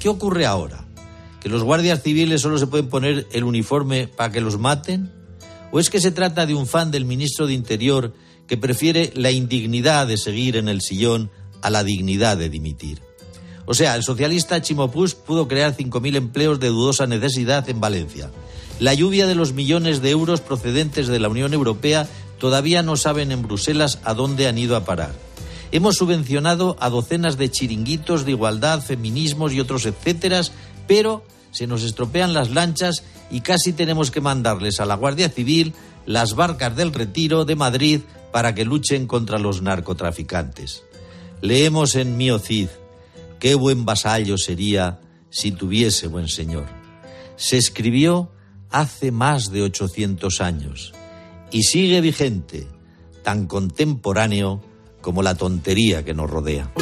[0.00, 0.88] ¿Qué ocurre ahora?
[1.40, 5.12] ¿Que los guardias civiles solo se pueden poner el uniforme para que los maten?
[5.70, 8.12] ¿O es que se trata de un fan del ministro de Interior
[8.48, 11.30] que prefiere la indignidad de seguir en el sillón
[11.62, 13.05] a la dignidad de dimitir?
[13.66, 18.30] O sea, el socialista Chimopus pudo crear 5.000 empleos de dudosa necesidad en Valencia.
[18.78, 22.06] La lluvia de los millones de euros procedentes de la Unión Europea
[22.38, 25.14] todavía no saben en Bruselas a dónde han ido a parar.
[25.72, 30.52] Hemos subvencionado a docenas de chiringuitos de igualdad, feminismos y otros etcéteras,
[30.86, 35.74] pero se nos estropean las lanchas y casi tenemos que mandarles a la Guardia Civil
[36.04, 38.00] las barcas del retiro de Madrid
[38.30, 40.82] para que luchen contra los narcotraficantes.
[41.40, 42.68] Leemos en Mio Cid,
[43.46, 44.98] qué buen vasallo sería
[45.30, 46.66] si tuviese buen señor.
[47.36, 48.32] Se escribió
[48.70, 50.92] hace más de 800 años
[51.52, 52.66] y sigue vigente,
[53.22, 54.64] tan contemporáneo
[55.00, 56.72] como la tontería que nos rodea.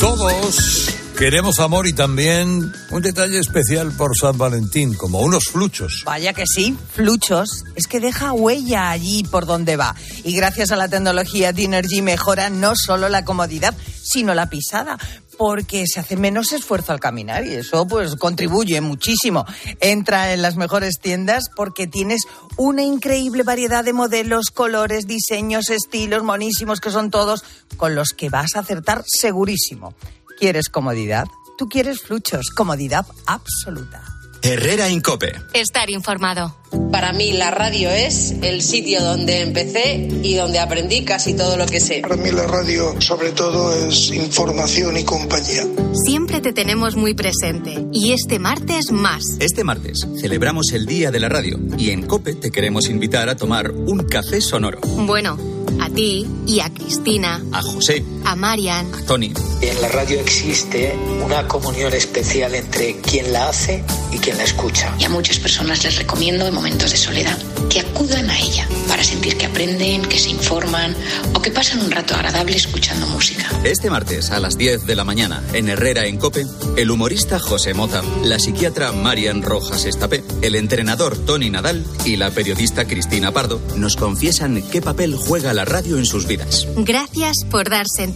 [0.00, 6.02] Todos Queremos amor y también un detalle especial por San Valentín, como unos fluchos.
[6.04, 7.64] Vaya que sí, fluchos.
[7.74, 9.96] Es que deja huella allí por donde va.
[10.24, 14.98] Y gracias a la tecnología Dinergy mejora no solo la comodidad, sino la pisada
[15.38, 19.46] porque se hace menos esfuerzo al caminar y eso pues contribuye muchísimo.
[19.80, 22.22] Entra en las mejores tiendas porque tienes
[22.58, 27.42] una increíble variedad de modelos, colores, diseños, estilos monísimos que son todos
[27.78, 29.94] con los que vas a acertar segurísimo.
[30.38, 31.28] ¿Quieres comodidad?
[31.56, 34.02] Tú quieres fluchos, comodidad absoluta.
[34.42, 35.32] Herrera Incope.
[35.54, 36.54] Estar informado.
[36.92, 41.64] Para mí la radio es el sitio donde empecé y donde aprendí casi todo lo
[41.66, 42.00] que sé.
[42.02, 45.64] Para mí la radio sobre todo es información y compañía.
[46.04, 49.22] Siempre te tenemos muy presente y este martes más.
[49.40, 53.36] Este martes celebramos el Día de la Radio y en Cope te queremos invitar a
[53.36, 54.80] tomar un café sonoro.
[54.82, 55.38] Bueno,
[55.80, 59.32] a ti y a Cristina, A José, a Marian, a Tony.
[59.62, 64.92] En la radio existe una comunión especial entre quien la hace y quien la escucha.
[64.98, 67.38] Y a muchas personas les recomiendo en momentos de soledad
[67.70, 70.94] que acudan a ella para sentir que aprenden, que se informan
[71.34, 73.48] o que pasan un rato agradable escuchando música.
[73.64, 77.74] Este martes a las 10 de la mañana en Herrera en Cope, el humorista José
[77.74, 83.60] Mota, la psiquiatra Marian Rojas Estapé, el entrenador Tony Nadal y la periodista Cristina Pardo
[83.76, 86.66] nos confiesan qué papel juega la radio en sus vidas.
[86.76, 88.15] gracias por dar sentido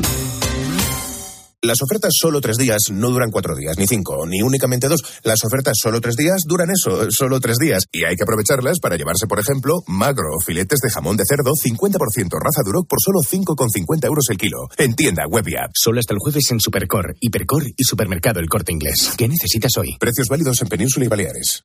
[1.63, 5.01] Las ofertas solo tres días no duran cuatro días, ni cinco, ni únicamente dos.
[5.21, 7.83] Las ofertas solo tres días duran eso, solo tres días.
[7.91, 12.31] Y hay que aprovecharlas para llevarse, por ejemplo, magro, filetes de jamón de cerdo, 50%
[12.39, 14.57] raza Duroc por solo 5,50 euros el kilo.
[14.75, 15.69] En tienda, web y app.
[15.75, 19.13] Solo hasta el jueves en Supercor, Hipercor y Supermercado El Corte Inglés.
[19.15, 19.97] ¿Qué necesitas hoy?
[19.99, 21.63] Precios válidos en Península y Baleares.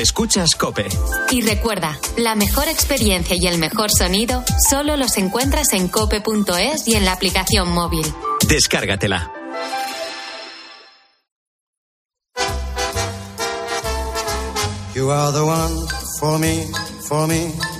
[0.00, 0.88] Escuchas Cope.
[1.30, 6.94] Y recuerda, la mejor experiencia y el mejor sonido solo los encuentras en cope.es y
[6.94, 8.06] en la aplicación móvil.
[8.48, 9.30] Descárgatela.
[14.94, 15.86] You are the one
[16.18, 16.66] for me,
[17.06, 17.79] for me, for me,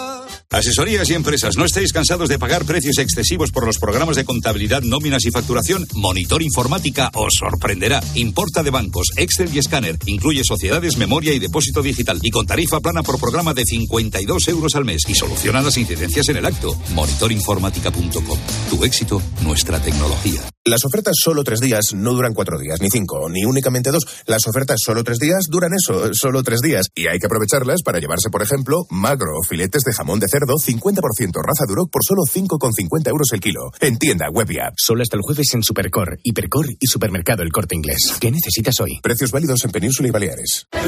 [0.51, 4.81] Asesorías y empresas, ¿no estáis cansados de pagar precios excesivos por los programas de contabilidad,
[4.81, 5.87] nóminas y facturación?
[5.93, 8.03] Monitor Informática os sorprenderá.
[8.15, 9.97] Importa de bancos, Excel y escáner.
[10.07, 12.19] Incluye sociedades, memoria y depósito digital.
[12.21, 15.03] Y con tarifa plana por programa de 52 euros al mes.
[15.07, 16.77] Y soluciona las incidencias en el acto.
[16.95, 18.39] Monitorinformática.com.
[18.69, 20.41] Tu éxito, nuestra tecnología.
[20.63, 24.05] Las ofertas solo tres días no duran cuatro días, ni cinco, ni únicamente dos.
[24.27, 26.85] Las ofertas solo tres días duran eso, solo tres días.
[26.93, 31.41] Y hay que aprovecharlas para llevarse, por ejemplo, magro, filetes de jamón de cerdo, 50%
[31.41, 33.71] raza Duroc por solo 5,50 euros el kilo.
[33.79, 34.73] En tienda, web y app.
[34.77, 38.13] Solo hasta el jueves en Supercor, Hipercor y Supermercado El Corte Inglés.
[38.19, 38.99] ¿Qué necesitas hoy?
[39.01, 40.67] Precios válidos en Península y Baleares.
[40.71, 40.81] Hay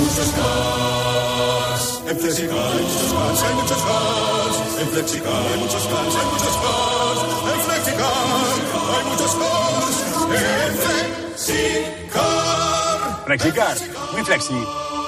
[0.00, 2.00] muchos cars.
[2.08, 4.56] En Flexicar hay muchos cars, hay muchos cars.
[4.80, 7.20] En Flexicar hay muchos cars, hay muchos cars.
[7.54, 8.12] En Flexicar
[8.90, 9.96] hay muchos cars.
[10.20, 11.90] En Flexicar.
[13.30, 13.76] Flexicar,
[14.12, 14.54] muy flexi,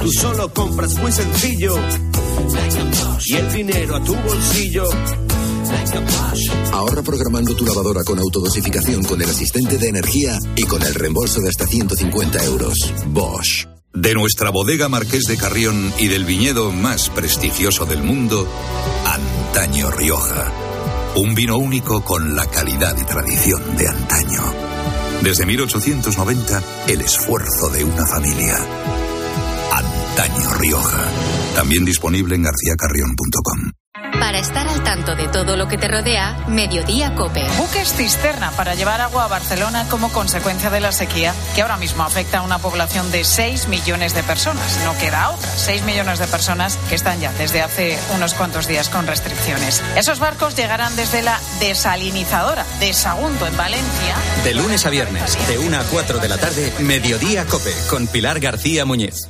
[0.00, 1.74] Tú solo compras muy sencillo
[3.26, 4.84] y el dinero a tu bolsillo.
[6.72, 11.40] Ahorra programando tu lavadora con autodosificación con el asistente de energía y con el reembolso
[11.40, 12.92] de hasta 150 euros.
[13.08, 13.66] Bosch.
[13.92, 18.46] De nuestra bodega Marqués de Carrión y del viñedo más prestigioso del mundo,
[19.04, 20.52] Antaño Rioja.
[21.16, 24.42] Un vino único con la calidad y tradición de antaño.
[25.22, 28.99] Desde 1890, el esfuerzo de una familia.
[29.72, 31.08] Antaño Rioja.
[31.54, 33.72] También disponible en garcíacarrión.com.
[34.20, 37.42] Para estar al tanto de todo lo que te rodea, Mediodía Cope.
[37.56, 42.02] Buques cisterna para llevar agua a Barcelona como consecuencia de la sequía que ahora mismo
[42.02, 44.78] afecta a una población de 6 millones de personas.
[44.84, 45.48] No queda otra.
[45.48, 49.82] 6 millones de personas que están ya desde hace unos cuantos días con restricciones.
[49.96, 54.16] Esos barcos llegarán desde la desalinizadora de Sagunto en Valencia.
[54.44, 58.38] De lunes a viernes, de 1 a 4 de la tarde, Mediodía Cope, con Pilar
[58.38, 59.28] García Muñiz.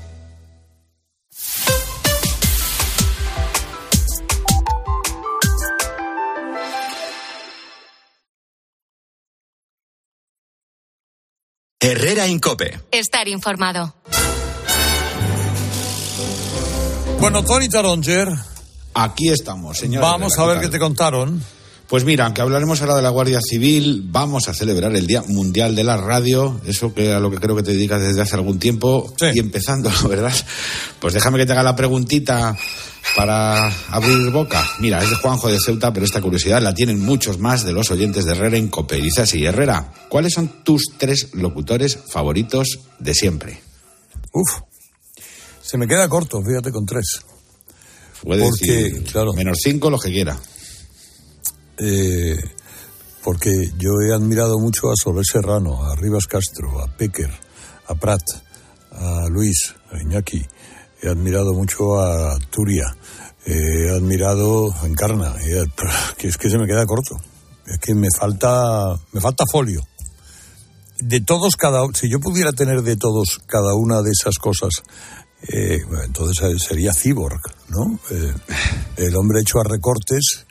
[11.83, 12.79] Herrera Incope.
[12.91, 13.95] Estar informado.
[17.21, 18.29] Bueno, Tony Taronger.
[18.93, 20.03] Aquí estamos, señor.
[20.03, 21.43] Vamos Herrera, a ver ¿qué te contaron.
[21.91, 25.75] Pues mira, aunque hablaremos ahora de la Guardia Civil, vamos a celebrar el Día Mundial
[25.75, 28.61] de la Radio, eso que a lo que creo que te dedicas desde hace algún
[28.61, 30.33] tiempo, y empezando, ¿verdad?
[31.01, 32.57] Pues déjame que te haga la preguntita
[33.17, 34.65] para abrir boca.
[34.79, 37.91] Mira, es de Juanjo de Ceuta, pero esta curiosidad la tienen muchos más de los
[37.91, 38.97] oyentes de Herrera en Cope.
[38.97, 43.61] Y Dice así, Herrera, ¿cuáles son tus tres locutores favoritos de siempre?
[44.33, 44.61] Uf,
[45.61, 47.23] se me queda corto, fíjate, con tres.
[48.23, 49.33] Puede Porque, decir, claro.
[49.33, 50.39] menos cinco, los que quiera.
[51.83, 52.37] Eh,
[53.25, 57.31] porque yo he admirado mucho a Soler Serrano, a Rivas Castro, a Pecker,
[57.87, 58.23] a Prat,
[58.93, 60.47] a Luis, a Iñaki.
[61.03, 62.85] He admirado mucho a Turia.
[63.47, 65.35] He admirado a Encarna.
[66.19, 67.17] Que es que se me queda corto.
[67.67, 69.81] Es que me falta, me falta folio.
[70.99, 74.83] De todos cada, si yo pudiera tener de todos cada una de esas cosas,
[75.49, 77.99] eh, entonces eh, sería cyborg, ¿no?
[78.11, 78.35] Eh,
[78.99, 80.47] el hombre hecho a recortes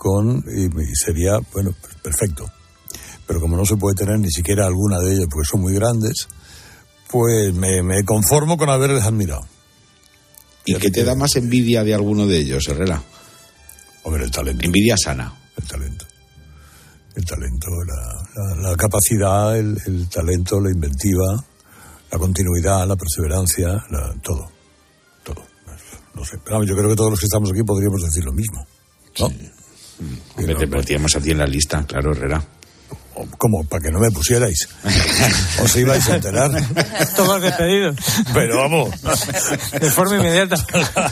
[0.00, 2.50] con y, y sería bueno perfecto.
[3.26, 6.26] Pero como no se puede tener ni siquiera alguna de ellas porque son muy grandes,
[7.10, 9.42] pues me, me conformo con haberles admirado.
[10.64, 13.02] ¿Y qué te da más envidia de alguno de ellos, Herrera?
[14.04, 14.64] Hombre, el talento.
[14.64, 15.32] Envidia sana.
[15.56, 16.06] El talento.
[17.14, 21.44] El talento, la, la- la capacidad, el, el talento, la inventiva,
[22.10, 24.50] la continuidad, la perseverancia, la- todo.
[25.22, 25.42] Todo.
[26.14, 26.38] No sé.
[26.44, 28.66] Pero yo creo que todos los que estamos aquí podríamos decir lo mismo.
[29.18, 29.28] ¿No?
[30.36, 32.42] Hombre, te metíamos a ti en la lista, claro, Herrera.
[33.36, 34.66] Como para que no me pusierais.
[35.62, 36.50] Os ibais a enterar.
[37.16, 37.96] Todos despedidos.
[38.32, 38.90] Pero vamos.
[39.78, 40.56] De forma inmediata.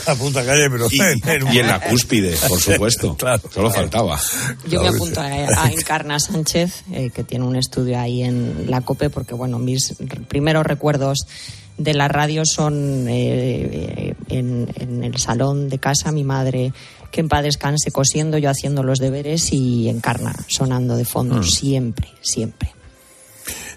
[0.06, 3.14] a punta calle, pero Y, y en la cúspide, por supuesto.
[3.52, 4.18] Solo faltaba.
[4.68, 8.80] Yo me apunto a, a Encarna Sánchez, eh, que tiene un estudio ahí en la
[8.80, 9.94] COPE, porque bueno, mis
[10.28, 11.26] primeros recuerdos
[11.76, 16.72] de la radio son eh, eh, en, en el salón de casa, mi madre
[17.10, 21.42] que en paz descanse cosiendo, yo haciendo los deberes y Encarna sonando de fondo, Mm.
[21.44, 22.70] siempre, siempre.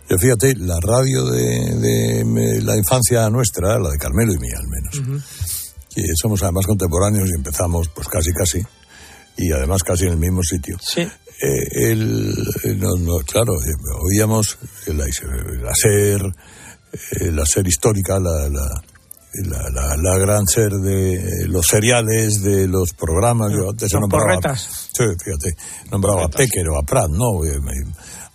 [0.09, 4.57] Yo fíjate, la radio de, de me- la infancia nuestra, la de Carmelo y mía
[4.59, 5.23] al menos,
[5.93, 8.59] que somos además contemporáneos y empezamos pues casi casi,
[9.38, 10.77] y además casi en el mismo sitio.
[10.82, 11.01] Sí.
[11.01, 12.34] Eh, el,
[12.65, 13.73] el- no, no, claro, eh,
[14.03, 14.57] oíamos
[14.88, 16.21] la, la SER,
[17.21, 18.84] eh, la SER histórica, la, la,
[19.34, 23.51] la, la- la gran SER de eh, los seriales, de los programas.
[23.51, 24.89] Yo antes Los nombraba, porretas.
[24.93, 25.55] Sí, fíjate,
[25.91, 27.43] nombraba a Pecker o a Prat, ¿no?
[27.45, 27.57] Eh,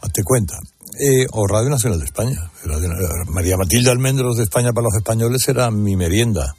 [0.01, 0.55] hazte cuenta.
[0.99, 2.51] Eh, o Radio Nacional de España.
[2.64, 2.88] Radio-
[3.28, 6.55] María Matilde Almendros de España para los españoles era mi merienda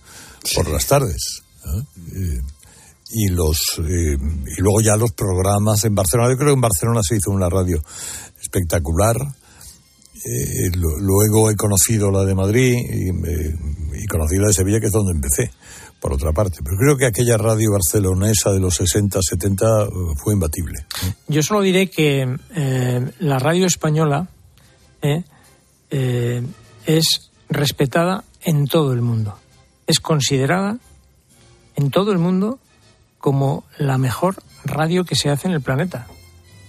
[0.56, 1.42] por las tardes.
[1.66, 1.82] ¿eh?
[2.16, 2.42] Eh,
[3.10, 6.30] y los eh, y luego ya los programas en Barcelona.
[6.30, 7.82] Yo creo que en Barcelona se hizo una radio
[8.40, 9.16] espectacular.
[10.26, 14.92] Eh, luego he conocido la de Madrid y, y conocí la de Sevilla, que es
[14.92, 15.52] donde empecé,
[16.00, 16.60] por otra parte.
[16.64, 19.88] Pero creo que aquella radio barcelonesa de los 60, 70 eh,
[20.22, 20.86] fue imbatible.
[21.28, 24.28] Yo solo diré que eh, la radio española
[25.02, 25.24] eh,
[25.90, 26.44] eh,
[26.86, 29.38] es respetada en todo el mundo.
[29.86, 30.78] Es considerada
[31.76, 32.60] en todo el mundo
[33.20, 36.08] como la mejor radio que se hace en el planeta.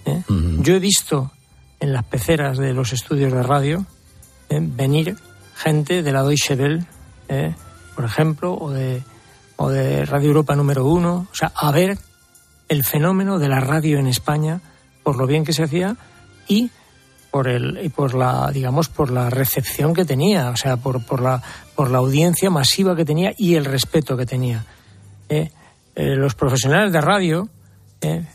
[0.05, 0.23] ¿eh?
[0.27, 1.31] Yo he visto
[1.79, 3.85] en las peceras de los estudios de radio
[4.49, 4.59] ¿eh?
[4.61, 5.17] venir
[5.55, 6.85] gente de la Deutsche Welle,
[7.27, 7.53] ¿eh?
[7.95, 9.03] por ejemplo, o de,
[9.57, 11.97] o de Radio Europa número uno, o sea, a ver
[12.69, 14.61] el fenómeno de la radio en España,
[15.03, 15.97] por lo bien que se hacía,
[16.47, 16.71] y
[17.31, 21.21] por el y por la digamos por la recepción que tenía, o sea, por, por
[21.21, 21.41] la
[21.75, 24.65] por la audiencia masiva que tenía y el respeto que tenía.
[25.29, 25.51] ¿eh?
[25.95, 27.49] Eh, los profesionales de radio
[28.01, 28.25] ¿eh?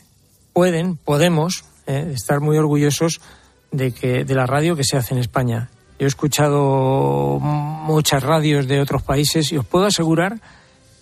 [0.53, 3.21] pueden, podemos estar muy orgullosos
[3.71, 5.69] de que de la radio que se hace en España.
[5.99, 10.39] Yo he escuchado muchas radios de otros países y os puedo asegurar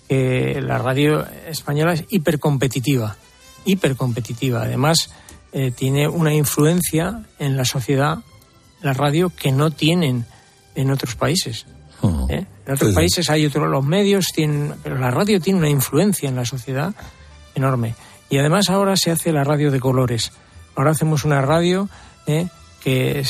[0.08, 3.16] que la radio española es hipercompetitiva,
[3.66, 4.64] hipercompetitiva.
[4.64, 5.10] Además,
[5.52, 8.20] eh, tiene una influencia en la sociedad,
[8.82, 10.26] la radio, que no tienen
[10.76, 11.66] en otros países.
[12.02, 12.28] Oh.
[12.30, 12.46] ¿eh?
[12.66, 16.36] En otros países hay otros, los medios tienen, pero la radio tiene una influencia en
[16.36, 16.94] la sociedad
[17.56, 17.96] enorme.
[18.30, 20.32] Y además ahora se hace la radio de colores.
[20.76, 21.90] Ahora hacemos una radio
[22.28, 22.48] ¿eh?
[22.82, 23.24] que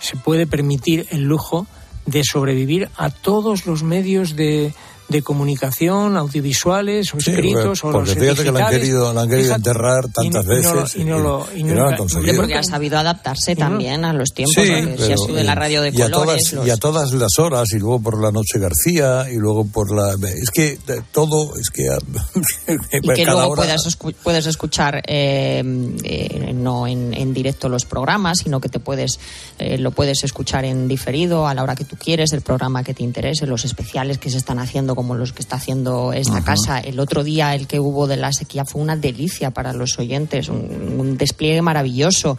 [0.00, 1.66] se puede permitir el lujo
[2.06, 4.72] de sobrevivir a todos los medios de,
[5.08, 9.28] de comunicación, audiovisuales o escritos o porque los fíjate que la han querido, la han
[9.28, 11.62] querido Fíjate, enterrar y tantas no- y no lo- veces y no lo- y y
[11.64, 12.36] no lo han conseguido.
[12.36, 14.54] Porque ha sabido adaptarse también a los tiempos.
[14.62, 16.42] Sí, porque si pero, ha sido de la radio de y a colores.
[16.50, 19.66] todas, los- y a todas las horas y luego por la noche García y luego
[19.66, 21.84] por la es que de- todo es que
[23.02, 25.62] y que cada luego hora puedas, escu- puedes escuchar eh,
[26.04, 29.18] eh, no en, en directo los programas, sino que te puedes
[29.58, 32.94] eh, lo puedes escuchar en diferido a la hora que tú quieres, el programa que
[32.94, 36.44] te interese, los especiales que se están haciendo como los que está haciendo esta Ajá.
[36.44, 36.80] casa.
[36.80, 40.48] El otro día el que hubo de la sequía fue una delicia para los oyentes,
[40.48, 42.36] un, un despliegue maravilloso.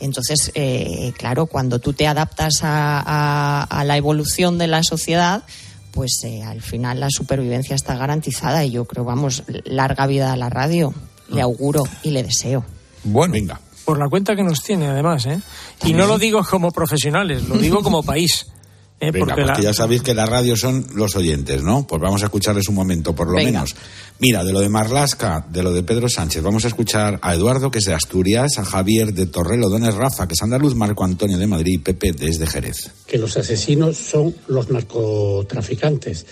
[0.00, 5.44] Entonces, eh, claro, cuando tú te adaptas a, a- a la evolución de la sociedad,
[5.92, 10.36] pues eh, al final la supervivencia está garantizada y yo creo, vamos, larga vida a
[10.36, 10.92] la radio.
[11.30, 12.64] Le auguro y le deseo.
[13.04, 13.60] Bueno, venga.
[13.84, 15.40] Por la cuenta que nos tiene, además, ¿eh?
[15.84, 18.46] Y no lo digo como profesionales, lo digo como país.
[19.00, 19.10] ¿Eh?
[19.10, 21.86] Venga, Porque la- ya sabéis que la radio son los oyentes, ¿no?
[21.86, 23.50] Pues vamos a escucharles un momento, por lo Venga.
[23.60, 23.74] menos.
[24.20, 27.70] Mira, de lo de Marlasca, de lo de Pedro Sánchez, vamos a escuchar a Eduardo,
[27.70, 31.46] que es de Asturias, a Javier de Torrelodones, Rafa, que es andaluz, Marco Antonio de
[31.46, 32.90] Madrid y Pepe desde Jerez.
[33.06, 36.26] que los asesinos son los narcotraficantes.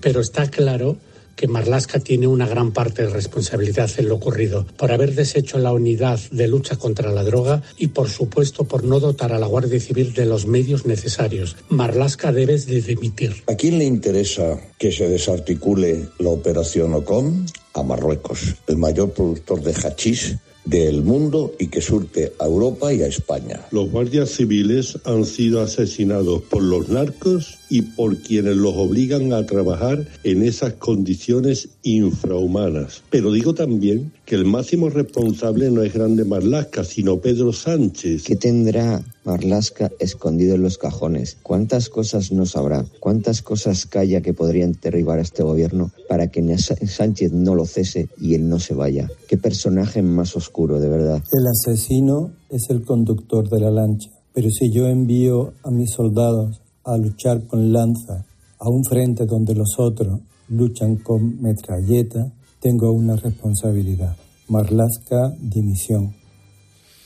[0.00, 0.96] Pero está claro
[1.36, 5.72] que Marlaska tiene una gran parte de responsabilidad en lo ocurrido por haber deshecho la
[5.72, 9.80] unidad de lucha contra la droga y, por supuesto, por no dotar a la Guardia
[9.80, 11.56] Civil de los medios necesarios.
[11.68, 13.42] Marlaska debes de dimitir.
[13.46, 17.46] ¿A quién le interesa que se desarticule la operación OCOM?
[17.74, 23.02] A Marruecos, el mayor productor de hachís del mundo y que surte a Europa y
[23.02, 23.66] a España.
[23.70, 29.46] Los guardias civiles han sido asesinados por los narcos y por quienes los obligan a
[29.46, 33.02] trabajar en esas condiciones infrahumanas.
[33.08, 38.24] Pero digo también que el máximo responsable no es Grande Marlasca, sino Pedro Sánchez.
[38.24, 41.38] ¿Qué tendrá Marlaska escondido en los cajones?
[41.42, 42.84] ¿Cuántas cosas no sabrá?
[43.00, 48.10] ¿Cuántas cosas calla que podrían derribar a este gobierno para que Sánchez no lo cese
[48.20, 49.10] y él no se vaya?
[49.28, 51.22] ¿Qué personaje más oscuro, de verdad?
[51.32, 56.61] El asesino es el conductor de la lancha, pero si yo envío a mis soldados
[56.84, 58.24] a luchar con lanza
[58.58, 62.30] a un frente donde los otros luchan con metralleta,
[62.60, 64.16] tengo una responsabilidad.
[64.48, 66.14] Marlaska, dimisión.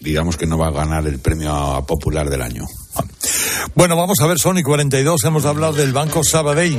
[0.01, 2.65] Digamos que no va a ganar el premio a popular del año.
[3.75, 6.79] Bueno, vamos a ver, Sony 42, hemos hablado del Banco Sabadell.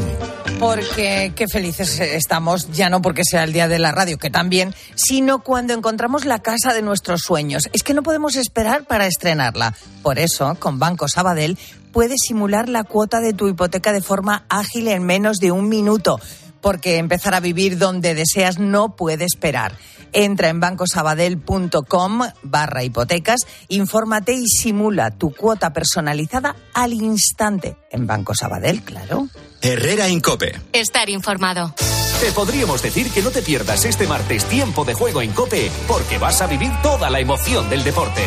[0.59, 4.73] Porque qué felices estamos, ya no porque sea el día de la radio, que también,
[4.95, 7.69] sino cuando encontramos la casa de nuestros sueños.
[7.73, 9.75] Es que no podemos esperar para estrenarla.
[10.01, 11.57] Por eso, con Banco Sabadell,
[11.97, 16.19] puedes simular la cuota de tu hipoteca de forma ágil en menos de un minuto.
[16.61, 19.75] Porque empezar a vivir donde deseas no puede esperar.
[20.13, 23.39] Entra en bancosabadell.com barra hipotecas,
[23.69, 27.77] infórmate y simula tu cuota personalizada al instante.
[27.89, 29.27] En Banco Sabadell, claro.
[29.63, 30.53] Herrera Incope.
[30.73, 31.73] Estar informado.
[32.21, 36.19] Te podríamos decir que no te pierdas este martes tiempo de juego en Cope, porque
[36.19, 38.21] vas a vivir toda la emoción del deporte.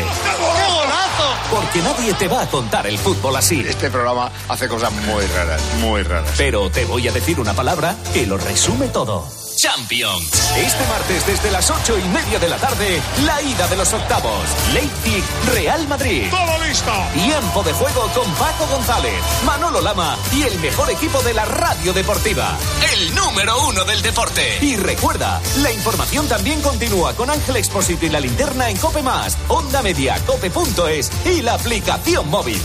[1.51, 3.59] Porque nadie te va a contar el fútbol así.
[3.59, 6.33] Este programa hace cosas muy raras, muy raras.
[6.37, 9.40] Pero te voy a decir una palabra que lo resume todo.
[9.61, 10.51] Champions.
[10.57, 14.49] Este martes desde las ocho y media de la tarde, la ida de los octavos.
[14.73, 16.31] Leipzig, Real Madrid.
[16.31, 16.91] ¡Todo listo!
[17.13, 19.13] Tiempo de juego con Paco González,
[19.45, 22.57] Manolo Lama y el mejor equipo de la radio deportiva.
[22.91, 24.57] El número uno del deporte.
[24.61, 29.37] Y recuerda, la información también continúa con Ángel Expósito y la linterna en Cope Más,
[29.47, 32.59] Onda Media, Cope.es y la aplicación móvil.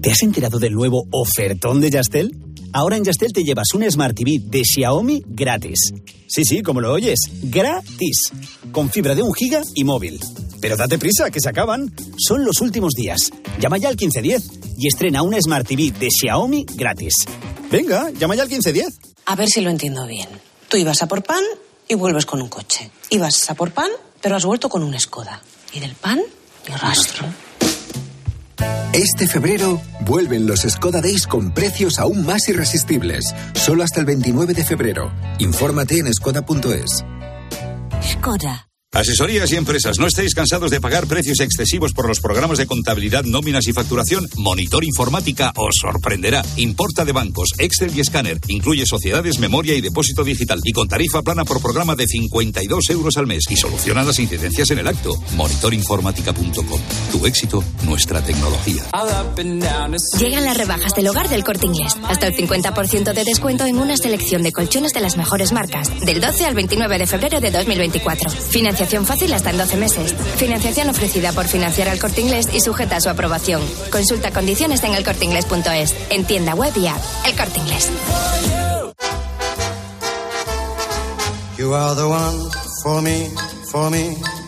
[0.00, 2.53] ¿Te has enterado del nuevo ofertón de Yastel?
[2.74, 5.92] Ahora en Yastel te llevas un Smart TV de Xiaomi gratis.
[6.26, 8.32] Sí, sí, como lo oyes, gratis.
[8.72, 10.18] Con fibra de un giga y móvil.
[10.60, 11.94] Pero date prisa, que se acaban.
[12.18, 13.30] Son los últimos días.
[13.60, 17.14] Llama ya al 1510 y estrena un Smart TV de Xiaomi gratis.
[17.70, 18.88] Venga, llama ya al 1510.
[19.26, 20.28] A ver si lo entiendo bien.
[20.68, 21.44] Tú ibas a por pan
[21.86, 22.90] y vuelves con un coche.
[23.08, 25.40] Ibas a por pan, pero has vuelto con un Skoda.
[25.72, 26.20] ¿Y del pan?
[26.68, 27.24] Ni rastro.
[28.92, 33.34] Este febrero vuelven los Skoda Days con precios aún más irresistibles.
[33.54, 35.12] Solo hasta el 29 de febrero.
[35.38, 37.04] Infórmate en skoda.es.
[38.02, 38.68] Skoda.
[38.94, 43.24] Asesorías y empresas, ¿no estáis cansados de pagar precios excesivos por los programas de contabilidad,
[43.24, 44.30] nóminas y facturación?
[44.36, 46.44] Monitor Informática os sorprenderá.
[46.58, 48.38] Importa de bancos, Excel y escáner.
[48.46, 50.60] Incluye sociedades, memoria y depósito digital.
[50.62, 53.42] Y con tarifa plana por programa de 52 euros al mes.
[53.50, 55.20] Y soluciona las incidencias en el acto.
[55.34, 56.80] Monitorinformática.com.
[57.10, 58.84] Tu éxito, nuestra tecnología.
[60.20, 61.96] Llegan las rebajas del hogar del corte inglés.
[62.04, 65.90] Hasta el 50% de descuento en una selección de colchones de las mejores marcas.
[66.06, 68.30] Del 12 al 29 de febrero de 2024.
[68.30, 70.14] Financiación fácil hasta en 12 meses.
[70.36, 73.62] Financiación ofrecida por Financiar al Corte Inglés y sujeta a su aprobación.
[73.90, 75.94] Consulta condiciones en elcorteinglés.es.
[76.10, 77.00] En tienda web y app.
[77.26, 77.90] El Corte Inglés.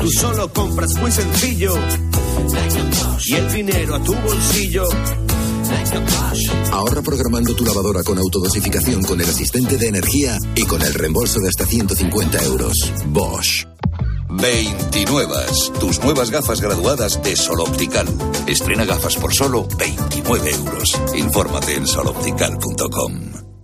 [0.00, 1.74] Tú solo compras muy sencillo.
[3.24, 4.88] Y el dinero a tu bolsillo.
[6.72, 11.40] Ahorra programando tu lavadora con autodosificación con el asistente de energía y con el reembolso
[11.40, 12.92] de hasta 150 euros.
[13.06, 13.66] Bosch.
[14.30, 15.34] 29.
[15.78, 18.06] Tus nuevas gafas graduadas de Sol Optical.
[18.46, 21.00] Estrena gafas por solo 29 euros.
[21.14, 23.51] Infórmate en soloptical.com.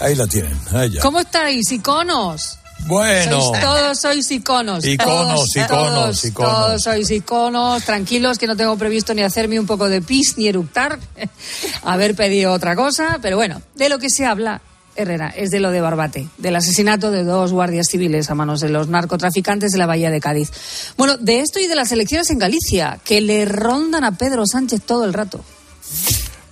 [0.00, 0.58] ahí la tienen.
[0.90, 1.00] ya.
[1.00, 2.58] ¿Cómo estáis, iconos?
[2.86, 3.40] Bueno.
[3.40, 4.84] Sois- todos sois iconos.
[4.84, 6.52] Iconos, todos, iconos, todos, iconos.
[6.52, 7.84] Todos sois iconos.
[7.84, 10.98] Tranquilos, que no tengo previsto ni hacerme un poco de pis ni eructar.
[11.82, 13.18] Haber pedido otra cosa.
[13.22, 14.60] Pero bueno, de lo que se habla,
[14.96, 18.68] Herrera, es de lo de Barbate, del asesinato de dos guardias civiles a manos de
[18.68, 20.50] los narcotraficantes de la Bahía de Cádiz.
[20.98, 24.82] Bueno, de esto y de las elecciones en Galicia, que le rondan a Pedro Sánchez
[24.84, 25.42] todo el rato.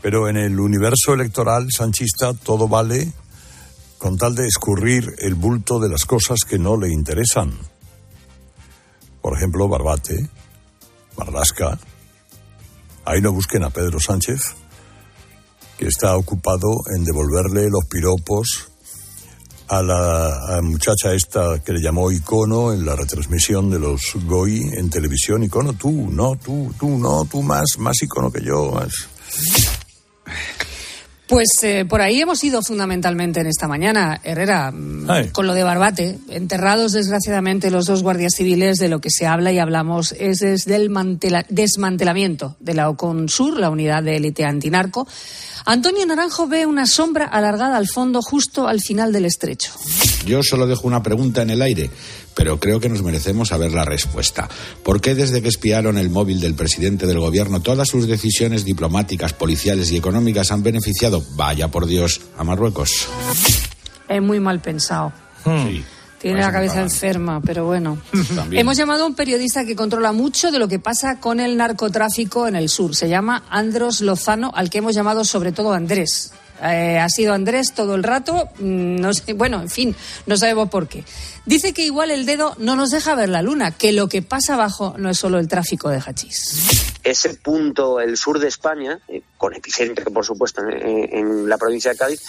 [0.00, 3.12] Pero en el universo electoral sanchista todo vale
[4.02, 7.52] con tal de escurrir el bulto de las cosas que no le interesan.
[9.20, 10.28] Por ejemplo, Barbate,
[11.16, 11.78] Marlasca.
[13.04, 14.40] Ahí no busquen a Pedro Sánchez,
[15.78, 18.72] que está ocupado en devolverle los piropos
[19.68, 24.90] a la muchacha esta que le llamó icono en la retransmisión de los GOI en
[24.90, 25.44] televisión.
[25.44, 28.72] Icono, tú, no, tú, tú, no, tú más, más icono que yo.
[28.72, 28.92] Más.
[31.32, 35.28] Pues eh, por ahí hemos ido fundamentalmente en esta mañana, Herrera, mm, Ay.
[35.28, 36.18] con lo de Barbate.
[36.28, 40.76] Enterrados desgraciadamente los dos guardias civiles, de lo que se habla y hablamos es desde
[40.76, 45.08] el mantela- desmantelamiento de la OCONSUR, la unidad de élite antinarco.
[45.64, 49.72] Antonio Naranjo ve una sombra alargada al fondo justo al final del estrecho.
[50.26, 51.90] Yo solo dejo una pregunta en el aire,
[52.34, 54.48] pero creo que nos merecemos saber la respuesta.
[54.82, 59.32] ¿Por qué desde que espiaron el móvil del presidente del gobierno todas sus decisiones diplomáticas,
[59.32, 63.08] policiales y económicas han beneficiado, vaya por Dios, a Marruecos?
[64.08, 65.12] Es muy mal pensado.
[65.44, 65.84] Sí.
[66.22, 67.98] Tiene la cabeza enferma, pero bueno.
[68.34, 68.60] También.
[68.60, 72.46] Hemos llamado a un periodista que controla mucho de lo que pasa con el narcotráfico
[72.46, 72.94] en el sur.
[72.94, 76.32] Se llama Andros Lozano, al que hemos llamado sobre todo Andrés.
[76.62, 79.96] Eh, ha sido Andrés todo el rato, mm, no sé, bueno, en fin,
[80.26, 81.04] no sabemos por qué.
[81.44, 84.54] Dice que igual el dedo no nos deja ver la luna, que lo que pasa
[84.54, 86.90] abajo no es solo el tráfico de hachís.
[87.02, 91.90] ese punto, el sur de España, eh, con epicentro, por supuesto, en, en la provincia
[91.90, 92.20] de Cádiz,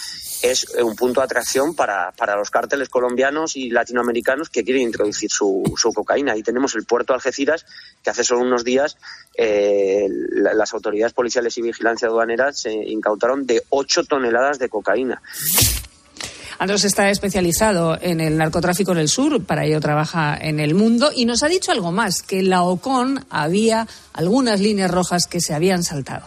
[0.44, 4.82] es eh, un punto de atracción para, para los cárteles colombianos y latinoamericanos que quieren
[4.82, 6.36] introducir su, su cocaína.
[6.36, 7.64] Y tenemos el puerto de Algeciras,
[8.02, 8.96] que hace solo unos días
[9.38, 15.22] eh, la- las autoridades policiales y vigilancia aduanera se incautaron de 8 toneladas de cocaína.
[16.58, 21.10] Andros está especializado en el narcotráfico en el sur, para ello trabaja en el mundo
[21.14, 25.40] y nos ha dicho algo más, que en la OCON había algunas líneas rojas que
[25.40, 26.26] se habían saltado.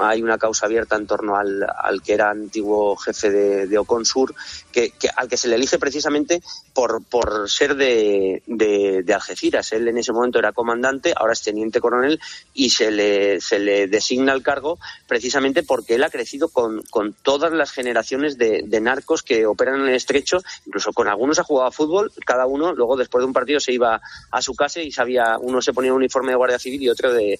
[0.00, 4.04] Hay una causa abierta en torno al, al que era antiguo jefe de, de Ocon
[4.04, 4.34] Sur,
[4.70, 6.42] que, que- al que se le elige precisamente
[6.74, 9.72] por, por ser de, de- Algeciras.
[9.72, 12.20] Él en ese momento era comandante, ahora es teniente coronel
[12.54, 14.78] y se le, se le designa el cargo
[15.08, 19.88] precisamente porque él ha crecido con, con todas las generaciones de, narcos que operan en
[19.88, 23.58] el estrecho, incluso con algunos ha jugado fútbol, cada uno luego después de un partido
[23.60, 26.82] se iba a su casa y sabía, uno se ponía un uniforme de guardia civil
[26.82, 27.38] y otro de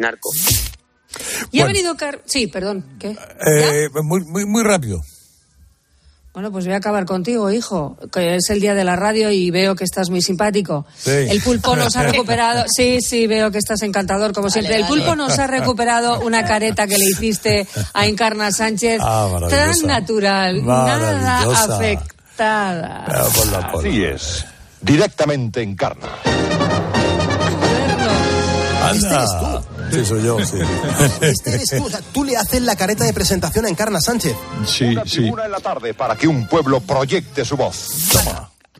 [0.00, 0.30] narco.
[1.50, 2.20] Y ha venido Car...
[2.24, 3.10] Sí, perdón, ¿qué?
[3.10, 5.02] Eh, muy, muy, muy rápido.
[6.32, 9.50] Bueno, pues voy a acabar contigo, hijo, que es el día de la radio y
[9.50, 10.86] veo que estás muy simpático.
[10.96, 11.10] Sí.
[11.10, 14.76] El pulpo nos ha recuperado, sí, sí, veo que estás encantador como siempre.
[14.76, 19.86] El pulpo nos ha recuperado una careta que le hiciste a Encarna Sánchez Ah, tan
[19.86, 23.04] natural, nada afectada.
[23.08, 23.28] Ah.
[23.74, 24.46] Así es.
[24.80, 26.08] Directamente encarna.
[28.82, 29.61] Anda.
[29.92, 30.56] Sí, soy yo, sí.
[31.20, 34.34] Este eres tú, o sea, tú le haces la careta de presentación a Encarna Sánchez.
[34.66, 37.86] Sí, Una tribuna en la tarde para que un pueblo proyecte su voz.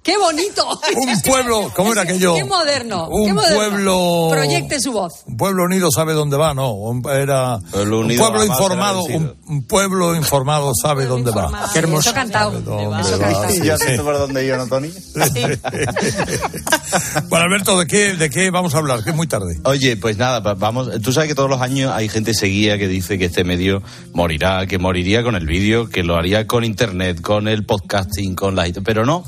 [0.02, 0.66] ¡Qué bonito!
[0.96, 2.34] Un pueblo, ¿cómo era aquello?
[2.34, 3.06] ¡Qué moderno!
[3.08, 3.56] Un qué moderno.
[3.56, 5.12] pueblo- Proyecte su voz.
[5.26, 6.72] Un pueblo unido sabe dónde va, ¿no?
[6.72, 11.70] Un- Era Pueblo un unido pueblo informado, un, un pueblo informado sabe dónde va.
[11.72, 12.08] Qué hermoso.
[12.10, 12.50] Eso cantado.
[12.60, 13.26] ¿Dónde Eso va?
[13.28, 13.50] cantado.
[13.50, 14.90] Sí, ¿Ya has por dónde yo, no, Tony?
[17.28, 19.02] Bueno, Alberto, ¿de qué, ¿de qué vamos a hablar?
[19.04, 19.58] Que es muy tarde.
[19.64, 20.88] Oye, pues nada, va- vamos.
[21.02, 23.82] Tú sabes que todos los años hay gente seguía que dice que este medio
[24.12, 28.56] morirá, que moriría con el vídeo, que lo haría con internet, con el podcasting, con
[28.56, 28.66] la.
[28.84, 29.24] Pero no,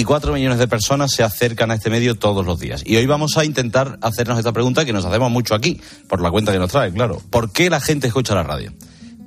[0.00, 2.82] 24 millones de personas se acercan a este medio todos los días.
[2.86, 5.78] Y hoy vamos a intentar hacernos esta pregunta que nos hacemos mucho aquí,
[6.08, 7.20] por la cuenta que nos trae, claro.
[7.28, 8.72] ¿Por qué la gente escucha la radio?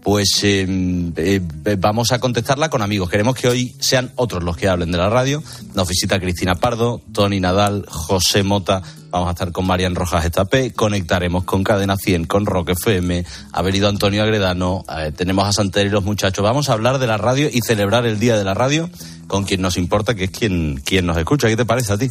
[0.04, 0.68] Pues eh,
[1.16, 1.42] eh,
[1.80, 3.10] vamos a contestarla con amigos.
[3.10, 5.42] Queremos que hoy sean otros los que hablen de la radio.
[5.76, 8.82] Nos visita Cristina Pardo, Tony Nadal, José Mota.
[9.12, 10.74] Vamos a estar con Marian Rojas Estapé.
[10.74, 13.24] Conectaremos con Cadena 100, con Rock FM.
[13.54, 14.84] Ha venido Antonio Agredano.
[14.90, 16.44] eh, tenemos a Santer y los muchachos.
[16.44, 18.90] Vamos a hablar de la radio y celebrar el Día de la Radio
[19.28, 21.48] con quien nos importa, que es quien, quien nos escucha.
[21.48, 22.10] ¿Qué te parece a ti?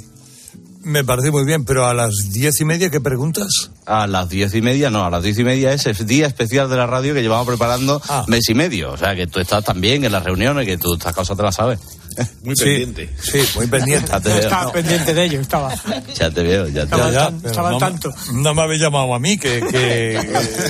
[0.84, 3.70] Me parece muy bien, pero a las diez y media, ¿qué preguntas?
[3.86, 6.68] A las diez y media, no, a las diez y media es el día especial
[6.68, 8.24] de la radio que llevamos preparando Ah.
[8.26, 8.90] mes y medio.
[8.92, 11.54] O sea, que tú estás también en las reuniones, que tú estas cosas te las
[11.54, 11.78] sabes.
[12.42, 13.10] Muy Sí, pendiente.
[13.22, 14.06] Sí, muy pendiente.
[14.12, 15.72] Ya te veo, Estaba pendiente de ello, estaba.
[16.18, 17.24] ya te veo, ya te Estaba veo.
[17.26, 18.14] tan- estaba no, tanto.
[18.34, 19.60] no me habéis llamado a mí, que...
[19.60, 20.16] que, que-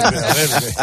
[0.02, 0.74] a ver, que-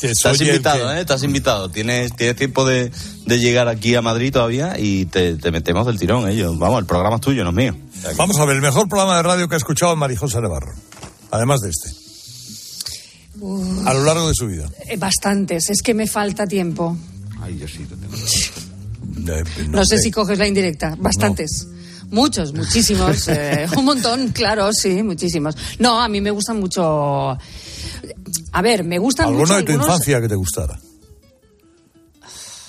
[0.00, 1.00] que soy Estás invitado, que- ¿eh?
[1.00, 1.68] Estás invitado.
[1.70, 2.90] Tienes, tienes tiempo de,
[3.26, 6.58] de llegar aquí a Madrid todavía y te, te metemos del tirón, ellos.
[6.58, 7.76] Vamos, el programa es tuyo, no es mío.
[8.16, 10.72] Vamos a ver, el mejor programa de radio que ha escuchado Marijosa Navarro,
[11.30, 11.90] además de este,
[13.86, 14.68] a lo largo de su vida.
[14.86, 16.96] Eh, Bastantes, es que me falta tiempo.
[17.40, 18.14] Ay, yo sí, lo tengo.
[19.26, 20.96] Eh, No, sé si coges la indirecta.
[20.98, 21.66] Bastantes.
[22.10, 23.28] Muchos, muchísimos.
[23.28, 25.56] eh, un montón, claro, sí, muchísimos.
[25.78, 27.30] No, a mí me gustan mucho.
[27.30, 30.78] A ver, me gustan ¿Alguno mucho de tu algunos- infancia que te gustara?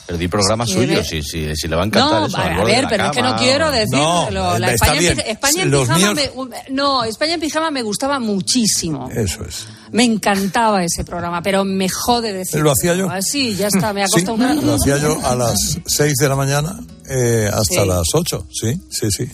[0.07, 2.37] Perdí programas Es que suyos, ve- si, si, si le va a encantar No, eso.
[2.37, 3.39] a, al a ver, pero es que no cama.
[3.41, 4.29] quiero decirlo.
[4.31, 7.71] No, la está España, en España en Los pijama míos- me, no, España en pijama
[7.71, 9.09] me gustaba muchísimo.
[9.11, 9.65] Eso es.
[9.91, 12.59] Me encantaba ese programa, pero me jode decir.
[12.61, 13.09] ¿Lo hacía yo?
[13.21, 16.29] Sí, ya está, me ha Sí, costado un lo hacía yo a las 6 de
[16.29, 16.79] la mañana
[17.09, 17.87] eh, hasta Sí.
[17.87, 18.47] las 8.
[18.51, 19.27] Sí, sí, sí.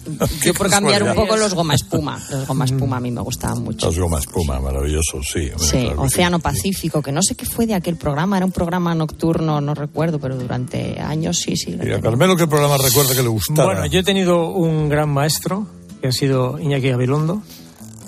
[0.43, 2.21] Yo por cambiar un poco los goma espuma.
[2.29, 3.85] Los goma espuma a mí me gustaban mucho.
[3.87, 5.49] Los goma espuma, maravillosos, sí.
[5.57, 8.51] Sí, claro que Océano Pacífico, que no sé qué fue de aquel programa, era un
[8.51, 11.71] programa nocturno, no recuerdo, pero durante años sí, sí.
[11.71, 12.01] lo Y a tenía.
[12.01, 13.63] Carmelo, ¿qué programa recuerda que le gustara?
[13.65, 15.67] Bueno, yo he tenido un gran maestro,
[16.01, 17.41] que ha sido Iñaki Gabilondo,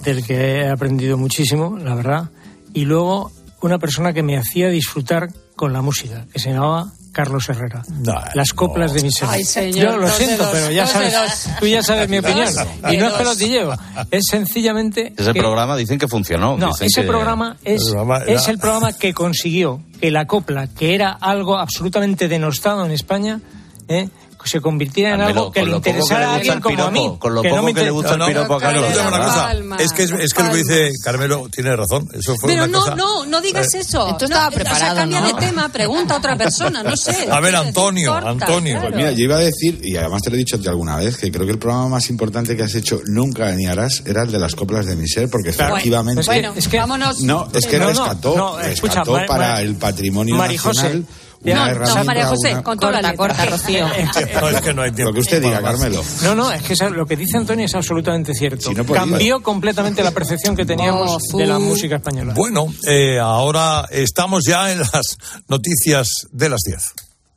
[0.04, 2.30] del que he aprendido muchísimo, la verdad.
[2.74, 7.48] Y luego una persona que me hacía disfrutar con la música, que se llamaba Carlos
[7.48, 7.84] Herrera.
[8.34, 9.30] Las coplas de mi ser.
[9.32, 11.14] Ay, señor, Yo lo siento, dos, pero ya sabes,
[11.60, 12.54] tú ya sabes mi opinión.
[12.54, 13.74] Dos Y no es pelotilleo,
[14.12, 15.14] es sencillamente...
[15.16, 16.58] Ese que- programa dicen que funcionó.
[16.58, 20.12] No, dicen ese que- programa es, El programa era- es el programa que consiguió que
[20.12, 23.40] la copla, que era algo absolutamente denostado en España,
[23.88, 24.10] ¿eh?
[24.46, 27.16] Se convirtiera en Carmelo, algo que le interesara le a alguien como a mí.
[27.20, 28.88] con lo que no poco me que le gusta el No, no, piropo a Carmelo,
[28.96, 32.08] Carlos Es que, es, es que lo que dice Carmelo tiene razón.
[32.14, 32.96] Eso fue Pero una no, cosa...
[32.96, 34.08] no, no digas Eh, eso.
[34.10, 35.28] Esto estaba No, o sea, preparado, cambia ¿no?
[35.28, 37.28] de tema, pregunta a otra persona, no sé.
[37.32, 38.14] A ver, ¿Qué Antonio?
[38.14, 38.74] Antonio.
[38.74, 38.88] Claro.
[38.90, 41.32] Pues Mira, yo iba a decir, y además te lo he dicho alguna vez, que
[41.32, 44.40] creo que el programa más importante que has hecho nunca ni harás era el de
[44.40, 45.76] las coplas de Miser, porque Claro.
[45.76, 46.22] efectivamente...
[46.26, 47.20] Bueno, Es que- vámonos.
[47.22, 51.06] No, es que No, no, rescató, no, rescató para el patrimonio nacional
[51.44, 53.88] no, no, María José, con toda la corta, Rocío.
[53.88, 55.12] no, es que no hay tiempo.
[55.12, 56.02] Lo que usted diga, Carmelo.
[56.24, 58.72] No, no, es que lo que dice Antonio es absolutamente cierto.
[58.94, 62.34] Cambió completamente la percepción que teníamos oh, de la música española.
[62.36, 65.18] Bueno, eh, ahora estamos ya en las
[65.48, 67.13] noticias de las 10.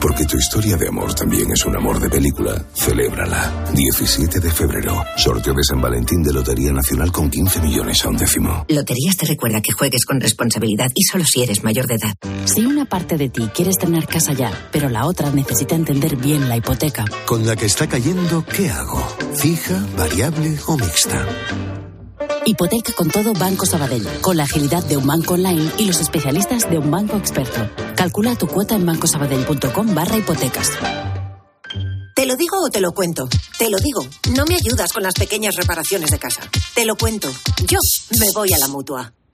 [0.00, 2.64] Porque tu historia de amor también es un amor de película.
[2.74, 3.64] Celébrala.
[3.74, 5.02] 17 de febrero.
[5.16, 8.64] Sorteo de San Valentín de Lotería Nacional con 15 millones a un décimo.
[8.68, 12.14] Loterías te recuerda que juegues con responsabilidad y solo si eres mayor de edad.
[12.44, 16.48] Si una parte de ti quieres tener casa ya, pero la otra necesita entender bien
[16.48, 17.04] la hipoteca.
[17.26, 19.06] Con la que está cayendo, ¿qué hago?
[19.34, 21.26] ¿Fija, variable o mixta?
[22.48, 26.70] Hipoteca con todo Banco Sabadell, con la agilidad de un banco online y los especialistas
[26.70, 27.70] de un banco experto.
[27.94, 30.70] Calcula tu cuota en bancosabadell.com barra hipotecas.
[32.14, 33.28] ¿Te lo digo o te lo cuento?
[33.58, 34.00] Te lo digo.
[34.34, 36.40] No me ayudas con las pequeñas reparaciones de casa.
[36.74, 37.28] Te lo cuento.
[37.66, 37.78] Yo
[38.18, 39.12] me voy a la mutua.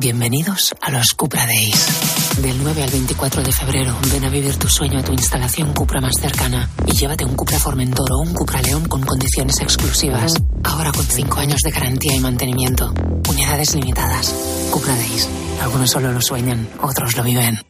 [0.00, 2.38] bienvenidos a los Cupra Days.
[2.40, 6.00] Del 9 al 24 de febrero, ven a vivir tu sueño a tu instalación Cupra
[6.00, 10.32] más cercana y llévate un Cupra Formentor o un Cupra León con condiciones exclusivas.
[10.64, 12.94] Ahora con 5 años de garantía y mantenimiento.
[13.28, 14.34] Unidades limitadas.
[14.70, 15.28] Cupra Days.
[15.60, 17.60] Algunos solo lo sueñan, otros lo viven.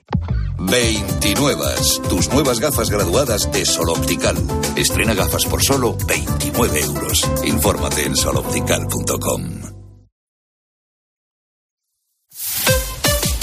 [0.59, 1.65] 29.
[2.09, 4.37] Tus nuevas gafas graduadas de Sol Optical.
[4.77, 7.29] Estrena gafas por solo 29 euros.
[7.45, 9.80] Infórmate en soloptical.com.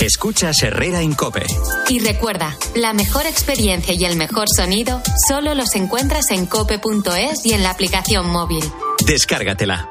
[0.05, 1.45] Escuchas Herrera en Cope.
[1.89, 7.53] Y recuerda, la mejor experiencia y el mejor sonido solo los encuentras en cope.es y
[7.53, 8.63] en la aplicación móvil.
[9.05, 9.89] Descárgatela.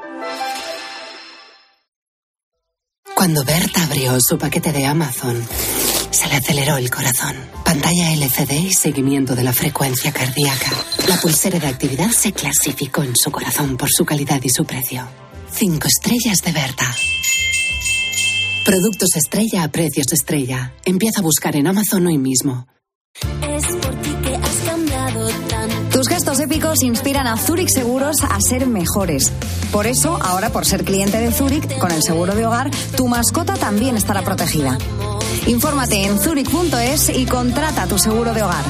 [3.15, 5.43] Cuando Berta abrió su paquete de Amazon,
[6.11, 7.35] se le aceleró el corazón.
[7.65, 10.71] Pantalla LCD y seguimiento de la frecuencia cardíaca.
[11.07, 15.07] La pulsera de actividad se clasificó en su corazón por su calidad y su precio.
[15.51, 16.95] Cinco estrellas de Berta.
[18.67, 20.73] Productos estrella a precios estrella.
[20.83, 22.67] Empieza a buscar en Amazon hoy mismo.
[23.41, 25.29] Es por ti que has cambiado
[25.93, 29.31] Tus gestos épicos inspiran a Zurich Seguros a ser mejores.
[29.71, 33.53] Por eso, ahora por ser cliente de Zurich, con el seguro de hogar, tu mascota
[33.53, 34.77] también estará protegida.
[35.45, 38.65] Infórmate en zurich.es y contrata tu seguro de hogar.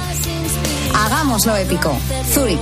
[0.93, 1.97] Hagámoslo épico.
[2.35, 2.61] Zurich.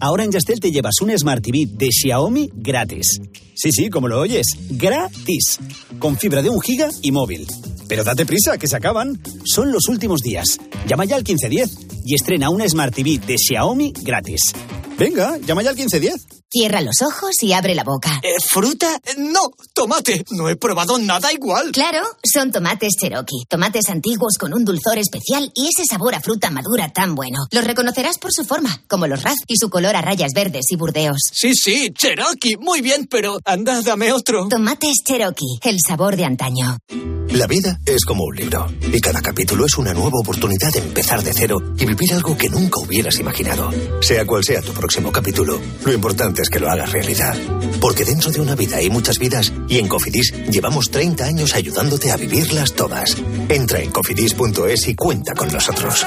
[0.00, 3.20] Ahora en Yastel te llevas un Smart TV de Xiaomi gratis.
[3.54, 5.58] Sí, sí, como lo oyes, gratis.
[5.98, 7.46] Con fibra de un giga y móvil.
[7.88, 9.20] Pero date prisa, que se acaban.
[9.44, 10.58] Son los últimos días.
[10.86, 14.52] Llama ya al 1510 y estrena una Smart TV de Xiaomi gratis.
[14.98, 16.44] Venga, llama ya al 1510.
[16.54, 18.20] Cierra los ojos y abre la boca.
[18.22, 19.00] Eh, ¿Fruta?
[19.18, 19.40] No,
[19.74, 20.24] tomate.
[20.30, 21.72] No he probado nada igual.
[21.72, 23.44] Claro, son tomates Cherokee.
[23.48, 27.40] Tomates antiguos con un dulzor especial y ese sabor a fruta madura tan bueno.
[27.50, 30.76] Los reconocerás por su forma, como los raz y su color a rayas verdes y
[30.76, 31.18] burdeos.
[31.32, 32.56] Sí, sí, Cherokee.
[32.56, 34.48] Muy bien, pero anda, dame otro.
[34.48, 36.78] Tomates Cherokee, el sabor de antaño.
[37.34, 41.20] La vida es como un libro y cada capítulo es una nueva oportunidad de empezar
[41.22, 43.70] de cero y vivir algo que nunca hubieras imaginado.
[44.00, 47.36] Sea cual sea tu próximo capítulo, lo importante es que lo hagas realidad.
[47.80, 52.12] Porque dentro de una vida hay muchas vidas y en Cofidis llevamos 30 años ayudándote
[52.12, 53.16] a vivirlas todas.
[53.48, 56.06] Entra en cofidis.es y cuenta con nosotros.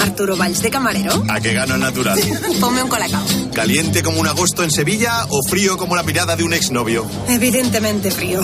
[0.00, 1.24] Arturo Valls de camarero.
[1.28, 2.18] ¿A qué gano natural?
[2.60, 3.24] Ponme un colacao.
[3.54, 7.06] ¿Caliente como un agosto en Sevilla o frío como la mirada de un exnovio?
[7.28, 8.40] Evidentemente frío.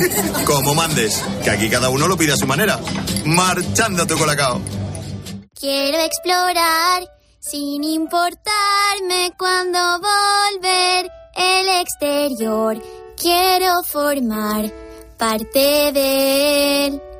[0.44, 2.80] como mandes, que aquí cada uno lo pide a su manera.
[3.24, 4.60] Marchando tu colacao.
[5.58, 7.08] Quiero explorar
[7.40, 12.82] sin importarme cuando volver el exterior.
[13.16, 14.72] Quiero formar
[15.16, 17.02] parte de él.